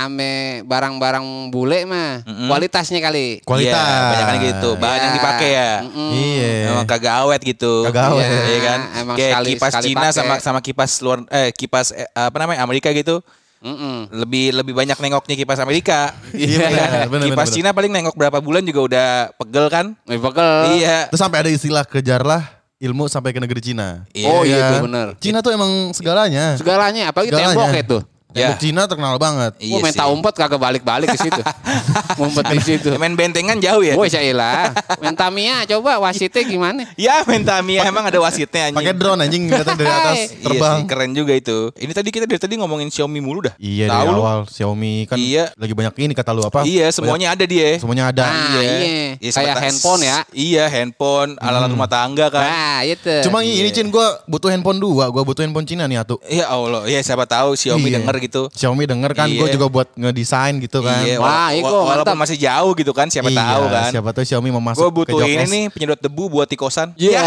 ame 0.00 0.32
barang-barang 0.64 1.24
bule 1.52 1.84
mah 1.84 2.24
kualitasnya 2.24 3.04
kali. 3.04 3.44
Kualitas. 3.44 3.76
Iya, 3.76 4.00
banyak 4.08 4.24
kan 4.24 4.36
gitu. 4.40 4.70
Bahan 4.74 4.96
yang 4.96 5.04
Ya. 5.04 5.16
dipakai 5.20 5.50
ya. 5.52 5.70
Mm-mm. 5.84 6.10
Iya. 6.16 6.50
Emang 6.72 6.86
kagak 6.88 7.14
awet 7.20 7.40
gitu. 7.44 7.84
Kagak 7.84 8.04
awet. 8.08 8.24
Iya, 8.24 8.40
iya 8.48 8.60
kan? 8.64 8.80
Emang 8.96 9.16
Kayak 9.20 9.28
sekali- 9.30 9.50
kipas 9.52 9.70
sekali 9.70 9.84
Cina 9.84 10.00
pakai. 10.00 10.16
sama 10.16 10.34
sama 10.40 10.60
kipas 10.64 10.90
luar 11.04 11.18
eh 11.28 11.48
kipas 11.52 11.86
eh, 11.92 12.08
apa 12.10 12.36
namanya 12.40 12.64
Amerika 12.64 12.88
gitu. 12.90 13.20
Mm-mm. 13.60 14.08
Lebih 14.08 14.56
lebih 14.56 14.72
banyak 14.72 14.96
nengoknya 14.96 15.36
kipas 15.36 15.60
Amerika. 15.60 16.16
Iya, 16.32 16.64
kan? 16.64 16.72
bener, 16.72 17.08
bener, 17.12 17.26
kipas 17.28 17.44
bener. 17.44 17.56
Cina 17.60 17.76
paling 17.76 17.92
nengok 17.92 18.16
berapa 18.16 18.40
bulan 18.40 18.64
juga 18.64 18.80
udah 18.88 19.08
pegel 19.36 19.66
kan? 19.68 19.86
Lebih 20.08 20.32
pegel. 20.32 20.80
Iya. 20.80 21.12
Terus 21.12 21.20
sampai 21.20 21.44
ada 21.44 21.50
istilah 21.52 21.84
kejarlah 21.84 22.40
ilmu 22.80 23.04
sampai 23.12 23.36
ke 23.36 23.40
negeri 23.44 23.60
Cina. 23.60 24.08
Iya. 24.16 24.28
Oh 24.32 24.42
iya 24.42 24.80
tuh 24.80 24.88
bener. 24.88 25.06
Cina 25.20 25.44
tuh 25.44 25.52
emang 25.52 25.92
segalanya. 25.92 26.56
Segalanya, 26.56 27.12
apalagi 27.12 27.28
Segalanya. 27.28 27.52
tembok 27.52 27.70
itu. 27.76 27.98
Ya. 28.32 28.54
Cina 28.54 28.84
terkenal 28.84 29.16
banget. 29.16 29.58
Iya 29.58 29.72
Gua 29.72 29.78
main 29.80 29.92
tak 29.92 30.06
umpet 30.06 30.34
kagak 30.34 30.56
balik-balik 30.56 31.08
ke 31.08 31.18
situ. 31.18 31.42
Ngumpet 32.18 32.44
di 32.48 32.60
situ. 32.60 32.90
Main 32.94 33.14
bentengan 33.14 33.56
jauh 33.56 33.80
ya? 33.80 33.94
Woi 33.94 34.06
Syaila, 34.06 34.70
main 34.98 35.12
Tamiya 35.12 35.66
coba 35.66 35.98
wasitnya 35.98 36.42
gimana? 36.42 36.82
Ya 36.96 37.24
main 37.24 37.40
Tamiya 37.40 37.84
emang 37.84 38.04
ada 38.04 38.18
wasitnya 38.18 38.68
anjing. 38.68 38.76
Pakai 38.76 38.94
drone 38.94 39.20
anjing 39.20 39.42
kelihatan 39.46 39.74
dari 39.74 39.88
atas 39.88 40.16
Hai. 40.16 40.26
terbang. 40.38 40.76
Iya 40.76 40.80
sih, 40.80 40.86
keren 40.86 41.10
juga 41.12 41.32
itu. 41.32 41.58
Ini 41.74 41.90
tadi 41.90 42.08
kita 42.08 42.24
dari 42.24 42.38
tadi 42.38 42.54
ngomongin 42.54 42.86
Xiaomi 42.86 43.18
mulu 43.18 43.40
dah. 43.42 43.54
Iya 43.56 43.88
Tahu 43.88 43.98
dari 43.98 44.10
lu? 44.10 44.20
awal 44.20 44.38
Xiaomi 44.46 44.94
kan 45.04 45.16
Iya. 45.16 45.44
lagi 45.54 45.72
banyak 45.72 45.94
ini 45.98 46.12
kata 46.12 46.30
lu 46.30 46.42
apa? 46.42 46.62
Iya, 46.62 46.86
semuanya 46.90 47.32
ada 47.32 47.42
dia. 47.42 47.66
Banyak- 47.68 47.80
semuanya 47.80 48.04
ada. 48.08 48.22
Ah, 48.22 48.60
iya. 48.60 48.70
Ya, 49.16 49.30
Kayak 49.32 49.34
sebatas- 49.34 49.62
handphone 49.64 50.00
ya. 50.02 50.16
Iya, 50.30 50.64
handphone, 50.66 51.30
alat-alat 51.36 51.70
rumah 51.70 51.88
tangga 51.88 52.26
kan. 52.28 52.44
Nah, 52.44 52.78
itu. 52.84 53.14
Cuma 53.24 53.40
ini 53.40 53.70
Cin 53.70 53.88
gue 53.88 54.06
butuh 54.24 54.48
handphone 54.48 54.78
dua, 54.78 55.08
gue 55.08 55.22
butuh 55.22 55.40
handphone 55.40 55.64
Cina 55.64 55.84
nih 55.84 55.98
atuh. 55.98 56.20
Ya 56.24 56.46
Allah, 56.46 56.84
ya 56.84 57.00
siapa 57.00 57.24
tahu 57.24 57.54
Xiaomi 57.54 57.88
Iya. 57.88 57.98
denger 57.98 58.16
gitu. 58.20 58.46
Xiaomi 58.50 58.84
denger 58.84 59.12
kan, 59.12 59.26
gue 59.26 59.40
Iya. 59.40 59.52
juga 59.52 59.66
buat 59.66 59.88
ngedesain 59.92 60.54
gitu 60.58 60.80
kan. 60.80 61.02
Iya, 61.02 61.16
Wah, 61.16 61.48
wa- 61.50 61.60
walaupun 61.86 62.06
mantap. 62.06 62.22
masih 62.22 62.36
jauh 62.36 62.72
gitu 62.72 62.92
kan, 62.92 63.08
siapa 63.08 63.28
Iya, 63.28 63.40
tahu 63.40 63.64
kan. 63.66 63.90
Siapa 63.90 64.08
tahu 64.12 64.24
Xiaomi 64.24 64.50
mau 64.50 64.62
masuk 64.62 64.84
Gue 64.86 65.04
ke 65.04 65.12
butuh 65.12 65.26
ini 65.26 65.44
nih 65.44 65.64
penyedot 65.68 65.98
debu 65.98 66.24
buat 66.28 66.46
di 66.46 66.54
kosan. 66.54 66.92
Iya. 66.94 67.24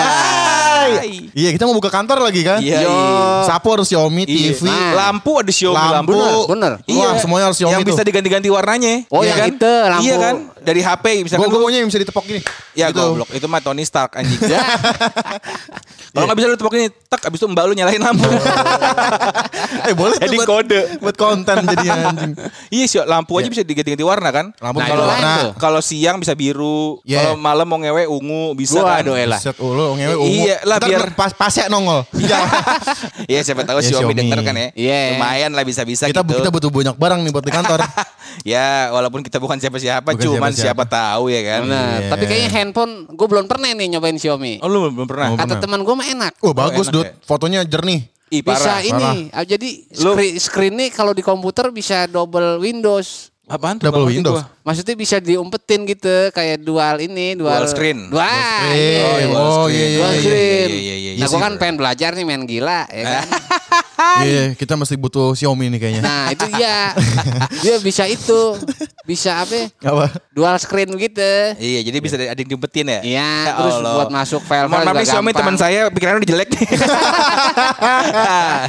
Yay. 0.86 1.14
Iya 1.32 1.50
kita 1.52 1.64
mau 1.64 1.74
buka 1.74 1.88
kantor 1.88 2.20
lagi 2.20 2.42
kan? 2.42 2.60
Iya. 2.60 2.80
Yo. 2.80 2.90
iya. 2.90 3.46
Sapu 3.46 3.68
harus 3.70 3.86
Xiaomi, 3.86 4.24
Iya. 4.24 4.52
TV, 4.52 4.66
Nah. 4.66 4.92
Lampu 5.06 5.32
ada 5.36 5.50
Xiaomi 5.50 5.78
lampu. 5.78 6.14
lampu. 6.14 6.40
Bener. 6.50 6.72
Wah 6.90 7.14
semuanya 7.18 7.46
harus 7.48 7.58
Xiaomi 7.58 7.74
Yang 7.74 7.84
bisa 7.86 7.98
tuh. 7.98 8.08
diganti-ganti 8.08 8.48
warnanya. 8.48 8.94
Oh, 9.08 9.20
Iya 9.20 9.30
yang 9.30 9.38
kan? 9.38 9.50
itu, 9.52 9.74
lampu. 9.86 10.04
Iya 10.04 10.16
kan? 10.18 10.36
Dari 10.60 10.80
HP 10.80 11.06
misalkan 11.22 11.44
Gue 11.46 11.60
maunya 11.60 11.78
yang 11.78 11.88
bisa 11.88 12.00
ditepok 12.00 12.24
gini. 12.24 12.40
Ya 12.74 12.88
Gitu. 12.88 12.98
goblok, 12.98 13.30
itu 13.30 13.46
mah 13.46 13.60
Tony 13.60 13.84
Stark 13.84 14.16
anjing. 14.16 14.40
Ya. 14.50 14.60
Kalau 16.14 16.30
nggak 16.30 16.38
bisa 16.38 16.48
lu 16.48 16.56
tepok 16.56 16.74
ini, 16.76 16.88
tek 17.04 17.22
abis 17.24 17.42
itu 17.42 17.48
mbak 17.48 17.66
lu 17.66 17.74
nyalain 17.74 17.98
lampu. 17.98 18.30
Eh 19.84 19.94
boleh 19.94 20.14
tuh 20.14 20.24
Jadi 20.24 20.38
buat, 20.38 20.48
kode. 20.48 20.80
buat 21.00 21.16
konten 21.16 21.58
jadinya 21.66 21.94
anjing. 22.08 22.32
iya 22.70 22.86
sih, 22.86 23.02
lampu 23.02 23.34
aja 23.36 23.48
bisa 23.48 23.62
diganti-ganti 23.62 24.06
warna 24.06 24.30
kan? 24.30 24.46
Lampu 24.56 24.78
Nah, 24.78 24.86
bisa 24.86 24.94
itu 24.94 25.04
warna. 25.04 25.34
Kalau 25.58 25.82
siang 25.82 26.18
bisa 26.18 26.34
biru, 26.34 27.02
Iya. 27.02 27.18
kalau 27.26 27.36
malam 27.36 27.66
mau 27.66 27.78
ngewe 27.78 28.06
ungu 28.06 28.54
bisa 28.54 28.78
Gua 28.78 28.94
kan? 28.94 29.02
aduh 29.02 29.16
elah. 29.16 29.40
Set 29.40 29.58
ulu 29.58 29.98
ngewe 29.98 30.16
ungu. 30.16 30.30
Iya 30.46 30.56
lah, 30.74 30.80
Ntar 30.80 30.90
biar- 30.90 31.14
pas 31.14 31.32
pasnya 31.32 31.66
nongol. 31.68 32.02
Iya. 32.16 32.40
Iya 33.26 33.42
siapa 33.44 33.62
tahu 33.62 33.78
Ya, 33.78 33.86
Xiaomi, 33.86 34.10
Xiaomi. 34.10 34.16
denger 34.16 34.40
kan 34.42 34.56
ya. 34.56 34.68
Iya. 34.74 35.00
Lumayan 35.14 35.52
lah 35.52 35.64
bisa-bisa 35.64 36.04
kita 36.06 36.22
gitu. 36.22 36.40
kita 36.40 36.50
butuh 36.50 36.70
banyak 36.70 36.96
barang 36.96 37.20
nih 37.20 37.32
buat 37.32 37.44
di 37.44 37.52
kantor. 37.52 37.80
ya 38.48 38.90
walaupun 38.90 39.22
kita 39.22 39.38
bukan 39.38 39.58
siapa-siapa, 39.58 40.08
Bukan 40.08 40.20
cuman 40.20 40.50
siapa-siapa. 40.50 40.82
siapa 40.82 40.84
tahu 40.86 41.30
ya 41.30 41.42
kan. 41.44 41.60
Benar. 41.64 41.86
Iya. 41.96 42.10
Tapi 42.10 42.24
kayaknya 42.26 42.50
handphone 42.52 42.94
gue 43.08 43.28
belum 43.28 43.46
pernah 43.46 43.70
nih 43.70 43.88
nyobain 43.90 44.16
Xiaomi. 44.16 44.60
Oh 44.60 44.68
lu 44.68 44.90
belum 44.90 45.06
pernah? 45.06 45.28
Oh, 45.30 45.38
Kata 45.38 45.60
teman 45.60 45.80
gue 45.80 45.94
mah 45.94 46.08
enak. 46.10 46.34
Oh 46.40 46.52
bagus 46.52 46.88
enak 46.88 46.94
Dut, 46.94 47.06
ya. 47.06 47.14
fotonya 47.22 47.62
jernih. 47.64 48.10
Ih, 48.30 48.42
Bisa 48.42 48.66
parah. 48.66 48.82
ini. 48.82 49.30
Ah, 49.30 49.46
Jadi 49.46 49.86
screen, 49.88 50.34
screen 50.36 50.74
nih 50.76 50.90
kalau 50.90 51.14
di 51.14 51.22
komputer 51.22 51.70
bisa 51.70 52.08
double 52.08 52.58
Windows. 52.58 53.30
Apaan 53.44 53.76
tuh? 53.76 53.92
Double? 53.92 54.08
Windows. 54.08 54.40
Gua. 54.40 54.48
Maksudnya 54.64 54.96
bisa 54.96 55.20
diumpetin 55.20 55.84
gitu 55.84 56.08
kayak 56.32 56.64
dual 56.64 56.96
ini, 56.98 57.36
dual, 57.36 57.60
Dual 57.60 57.68
screen. 57.68 58.08
Dual, 58.08 58.24
screen. 58.24 58.80
iya. 58.80 59.04
Oh, 59.04 59.20
dual 59.20 59.44
oh, 59.44 59.66
screen. 59.68 59.76
iya, 59.76 59.84
iya, 59.84 59.98
Dual 60.00 60.12
iya, 60.14 60.22
screen. 60.24 60.70
iya, 60.72 60.80
iya, 60.80 60.96
iya, 60.96 61.12
Nah, 61.14 61.20
iya 61.20 61.28
gue 61.28 61.36
sih. 61.36 61.44
kan 61.44 61.54
pengen 61.60 61.76
belajar 61.76 62.10
nih 62.16 62.24
main 62.24 62.44
gila, 62.44 62.82
ya 62.88 63.04
kan? 63.04 63.28
Iya, 64.04 64.54
kita 64.54 64.76
masih 64.76 65.00
butuh 65.00 65.32
Xiaomi 65.34 65.72
nih 65.74 65.80
kayaknya. 65.80 66.02
Nah 66.04 66.30
itu 66.30 66.44
dia, 66.54 66.92
dia 67.64 67.76
bisa 67.80 68.04
itu, 68.06 68.60
bisa 69.08 69.42
apa? 69.42 69.54
ya? 69.56 69.66
Apa? 69.80 70.06
Dual 70.30 70.54
screen 70.60 70.92
gitu. 71.00 71.34
Iya, 71.58 71.80
jadi 71.88 71.98
bisa 71.98 72.20
ada 72.20 72.36
yang 72.36 72.50
diumpetin 72.52 72.84
ya? 72.90 73.00
Iya, 73.00 73.32
Ya 73.48 73.54
terus 73.58 73.80
Allah. 73.80 73.94
buat 73.96 74.10
masuk 74.12 74.42
file-file 74.44 74.70
Mohon 74.70 74.84
maaf 74.84 74.92
juga 74.92 75.00
nih 75.00 75.08
Xiaomi 75.08 75.32
teman 75.34 75.56
saya 75.56 75.80
pikirannya 75.90 76.20
udah 76.20 76.30
jelek 76.30 76.50
nih. 76.52 76.68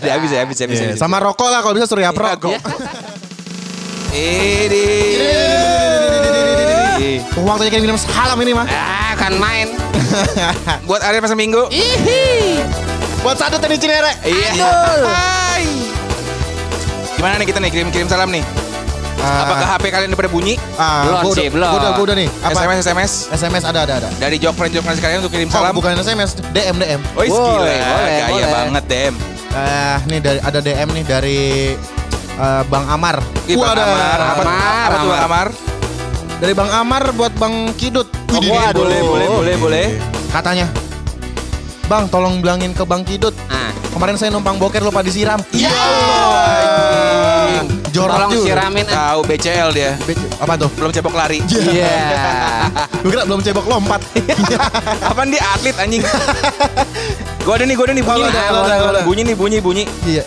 Dia 0.01 0.13
habis 0.17 0.31
ya, 0.31 0.39
habis 0.47 0.57
ya, 0.57 0.65
habis. 0.65 0.79
Iya, 0.81 0.87
habis. 0.95 1.01
Sama 1.03 1.17
rokok 1.19 1.49
lah 1.51 1.61
kalau 1.61 1.75
bisa 1.77 1.89
Surya 1.91 2.15
Pro. 2.15 2.31
Ini. 4.15 4.87
Waktunya 7.37 7.69
kirim 7.69 7.85
kirim 7.85 7.99
salam 7.99 8.39
ini 8.41 8.53
mah. 8.55 8.67
Ah, 8.67 9.13
kan 9.15 9.35
main. 9.35 9.75
Buat 10.89 11.03
Arya 11.03 11.19
pasal 11.19 11.35
minggu. 11.35 11.67
Ihi. 11.69 12.63
Buat 13.21 13.37
sadut 13.37 13.59
tadi 13.59 13.75
Cinere. 13.75 14.15
Iya. 14.23 14.71
Hai. 15.03 15.67
Gimana 17.15 17.35
nih 17.37 17.47
kita 17.47 17.59
nih 17.59 17.71
kirim-kirim 17.71 18.07
salam 18.07 18.31
nih? 18.31 18.45
Ah, 19.17 19.43
Apakah 19.43 19.67
HP 19.75 19.85
kalian 19.89 20.09
udah 20.11 20.21
pada 20.21 20.29
bunyi? 20.29 20.55
ah, 20.77 21.09
Belum 21.09 21.33
sih, 21.33 21.49
belum. 21.49 21.65
Gua 21.65 21.79
udah, 21.81 21.91
gua 21.95 22.05
udah 22.05 22.17
nih. 22.17 22.29
Apa? 22.39 22.53
SMS 22.55 22.79
SMS 22.85 23.13
SMS 23.33 23.63
ada 23.65 23.81
ada 23.83 23.95
ada. 23.97 24.09
dari 24.15 24.37
jok 24.37 24.53
friend 24.53 24.71
jok 24.71 24.85
friend 24.85 25.01
kalian 25.01 25.19
untuk 25.19 25.33
kirim 25.33 25.49
Oh, 25.49 25.55
salam. 25.55 25.73
bukan 25.73 25.97
SMS, 25.97 26.37
DM 26.53 26.77
DM. 26.77 27.01
Oh, 27.17 27.25
gila, 27.25 27.41
boleh, 27.57 27.79
gaya 27.81 28.25
boleh. 28.29 28.47
banget 28.47 28.85
Dem. 28.87 29.15
Eh, 29.51 29.97
nih 30.07 30.19
dari 30.21 30.39
ada 30.39 30.59
DM 30.61 30.89
nih 30.93 31.05
dari 31.05 31.41
eh, 32.37 32.63
Bang 32.67 32.87
Amar. 32.87 33.17
Ih, 33.45 33.55
Bang 33.55 33.71
Wadah. 33.71 33.85
Amar, 33.85 34.19
apa, 34.21 34.43
Amar, 34.43 34.89
apa 34.89 34.97
tuh 34.97 35.09
Bang 35.09 35.25
Amar? 35.25 35.49
Dari 36.35 36.53
Bang 36.53 36.71
Amar 36.71 37.03
buat 37.15 37.33
Bang 37.37 37.55
Kidut. 37.75 38.09
Oh, 38.29 38.37
Widih, 38.37 38.51
waduh. 38.51 38.83
boleh, 38.83 39.01
boleh, 39.01 39.27
boleh, 39.31 39.55
boleh. 39.57 39.87
Katanya, 40.29 40.67
Bang 41.87 42.09
tolong 42.09 42.43
bilangin 42.43 42.75
ke 42.75 42.83
Bang 42.83 43.05
Kidut. 43.05 43.33
Ah, 43.47 43.71
Kemarin 43.95 44.19
saya 44.19 44.35
numpang 44.35 44.59
boker 44.59 44.83
lupa 44.83 45.01
disiram. 45.01 45.39
Ya 45.55 45.71
Allah, 45.71 47.63
anjing. 47.63 47.69
Jorok 47.95 48.11
tolong 48.11 48.31
juga. 48.35 48.47
siramin. 48.51 48.87
ah. 48.91 48.95
Tahu 49.15 49.21
BCL 49.23 49.69
dia. 49.71 49.91
Apa 50.43 50.59
tuh? 50.59 50.67
Belum 50.75 50.91
cebok 50.91 51.15
lari. 51.15 51.39
Iya. 51.47 51.95
Gue 53.07 53.15
kira 53.15 53.23
belum 53.23 53.39
cebok 53.39 53.71
lompat. 53.71 54.03
Apaan 54.99 55.31
dia 55.31 55.39
atlet 55.47 55.79
anjing? 55.79 56.03
gua 57.47 57.55
ada 57.55 57.65
nih, 57.71 57.79
gua 57.79 57.87
ada 57.87 57.95
nih 57.95 58.03
bunyi. 58.03 58.19
Oh, 58.19 58.27
nih. 58.27 58.35
ada, 58.35 58.59
ada, 58.67 58.75
ada. 58.91 59.01
Bunyi 59.07 59.23
nih, 59.23 59.37
bunyi, 59.39 59.59
bunyi. 59.63 59.85
Iya. 60.03 60.27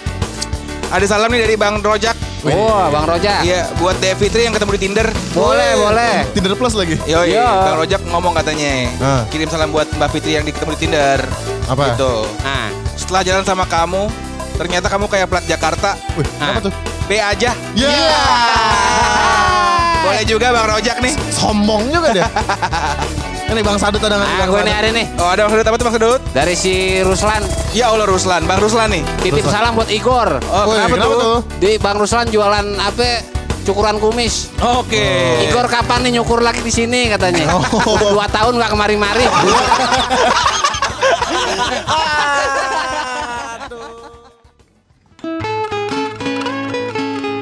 Ada 0.87 1.05
salam 1.05 1.27
nih 1.27 1.43
dari 1.43 1.55
Bang 1.55 1.79
Rojak. 1.79 2.15
Wah, 2.47 2.87
Bang 2.87 3.03
Roja. 3.03 3.41
Iya, 3.41 3.67
buat 3.75 3.97
Dev 3.99 4.15
Fitri 4.15 4.47
yang 4.47 4.53
ketemu 4.55 4.71
di 4.73 4.79
Tinder. 4.79 5.07
Boleh, 5.33 5.75
boleh. 5.75 6.13
Tinder 6.31 6.53
Plus 6.55 6.73
lagi. 6.73 6.95
Yo, 7.03 7.21
Iya. 7.21 7.43
Bang 7.43 7.75
Rojak 7.77 8.01
ngomong 8.07 8.31
katanya. 8.33 8.87
Ah. 8.97 9.21
Kirim 9.27 9.45
salam 9.47 9.67
buat 9.67 9.85
Mbak 9.91 10.09
Fitri 10.09 10.33
yang 10.33 10.43
ketemu 10.47 10.71
di 10.73 10.79
Tinder. 10.79 11.19
Apa? 11.67 11.91
Gitu. 11.91 12.13
Ah, 12.41 12.67
Setelah 12.95 13.21
jalan 13.21 13.43
sama 13.43 13.63
kamu, 13.63 14.07
ternyata 14.55 14.87
kamu 14.87 15.05
kayak 15.05 15.27
plat 15.27 15.43
Jakarta. 15.43 15.95
Wih, 16.15 16.25
Ah. 16.39 16.51
apa 16.51 16.59
tuh? 16.63 16.71
B 17.03 17.11
aja. 17.15 17.51
Ya. 17.75 17.91
Boleh 20.01 20.23
juga 20.23 20.45
Bang 20.49 20.65
Rojak 20.69 20.97
nih. 20.99 21.13
Sombong 21.29 21.83
juga 21.89 22.09
dia. 22.15 22.27
Ini 23.47 23.61
Bang 23.63 23.79
Sadut 23.79 24.03
ada 24.03 24.19
nggak? 24.19 24.27
ah 24.27 24.37
Bang 24.43 24.49
gue 24.51 24.59
Sadut? 24.59 24.67
nih 24.67 24.75
hari 24.75 24.89
nih. 24.91 25.05
Oh, 25.17 25.29
ada 25.31 25.41
Bang 25.47 25.51
Sedut 25.55 25.65
apa 25.65 25.75
tuh 25.79 25.85
Bang 25.87 25.95
Sedut? 25.95 26.19
Dari 26.35 26.53
si 26.53 26.73
Ruslan. 26.99 27.41
Ya 27.71 27.87
Allah 27.87 28.03
Ruslan, 28.03 28.43
Bang 28.43 28.59
Ruslan 28.59 28.91
nih. 28.91 29.03
Titip 29.23 29.43
Ruslan. 29.47 29.55
salam 29.55 29.71
buat 29.79 29.89
Igor. 29.89 30.29
Oh, 30.51 30.63
Woi, 30.67 30.75
kenapa, 30.83 30.95
tuh? 30.99 31.39
Di 31.57 31.71
Bang 31.79 31.97
Ruslan 31.97 32.27
jualan 32.27 32.65
apa? 32.75 33.23
Cukuran 33.63 33.99
kumis. 33.99 34.51
Oke. 34.59 35.43
Igor 35.47 35.67
kapan 35.67 36.07
nih 36.07 36.19
nyukur 36.19 36.39
laki 36.39 36.63
di 36.63 36.71
sini 36.71 37.11
katanya? 37.11 37.51
Oh. 37.55 37.63
Dua 38.15 38.27
tahun 38.27 38.59
nggak 38.59 38.71
kemari-mari. 38.71 39.25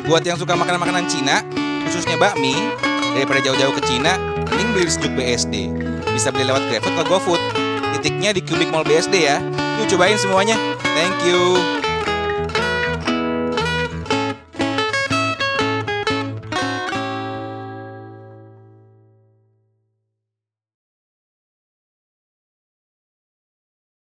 Buat 0.05 0.21
yang 0.21 0.38
suka 0.38 0.53
makanan-makanan 0.53 1.09
Cina, 1.09 1.41
khususnya 1.89 2.13
bakmi, 2.15 2.53
daripada 3.17 3.41
jauh-jauh 3.41 3.74
ke 3.74 3.81
Cina, 3.89 4.21
mending 4.53 4.69
beli 4.71 4.85
di 4.85 4.93
sejuk 4.93 5.12
BSD. 5.17 5.55
Bisa 6.15 6.31
beli 6.31 6.48
lewat 6.48 6.63
GrabFood 6.72 6.95
atau 6.95 7.05
GoFood. 7.12 7.41
Titiknya 8.00 8.31
di 8.31 8.39
Cubic 8.39 8.72
Mall 8.72 8.88
BSD 8.88 9.15
ya. 9.19 9.43
Yuk 9.84 9.91
cobain 9.91 10.15
semuanya. 10.15 10.55
Thank 10.95 11.27
you. 11.27 11.85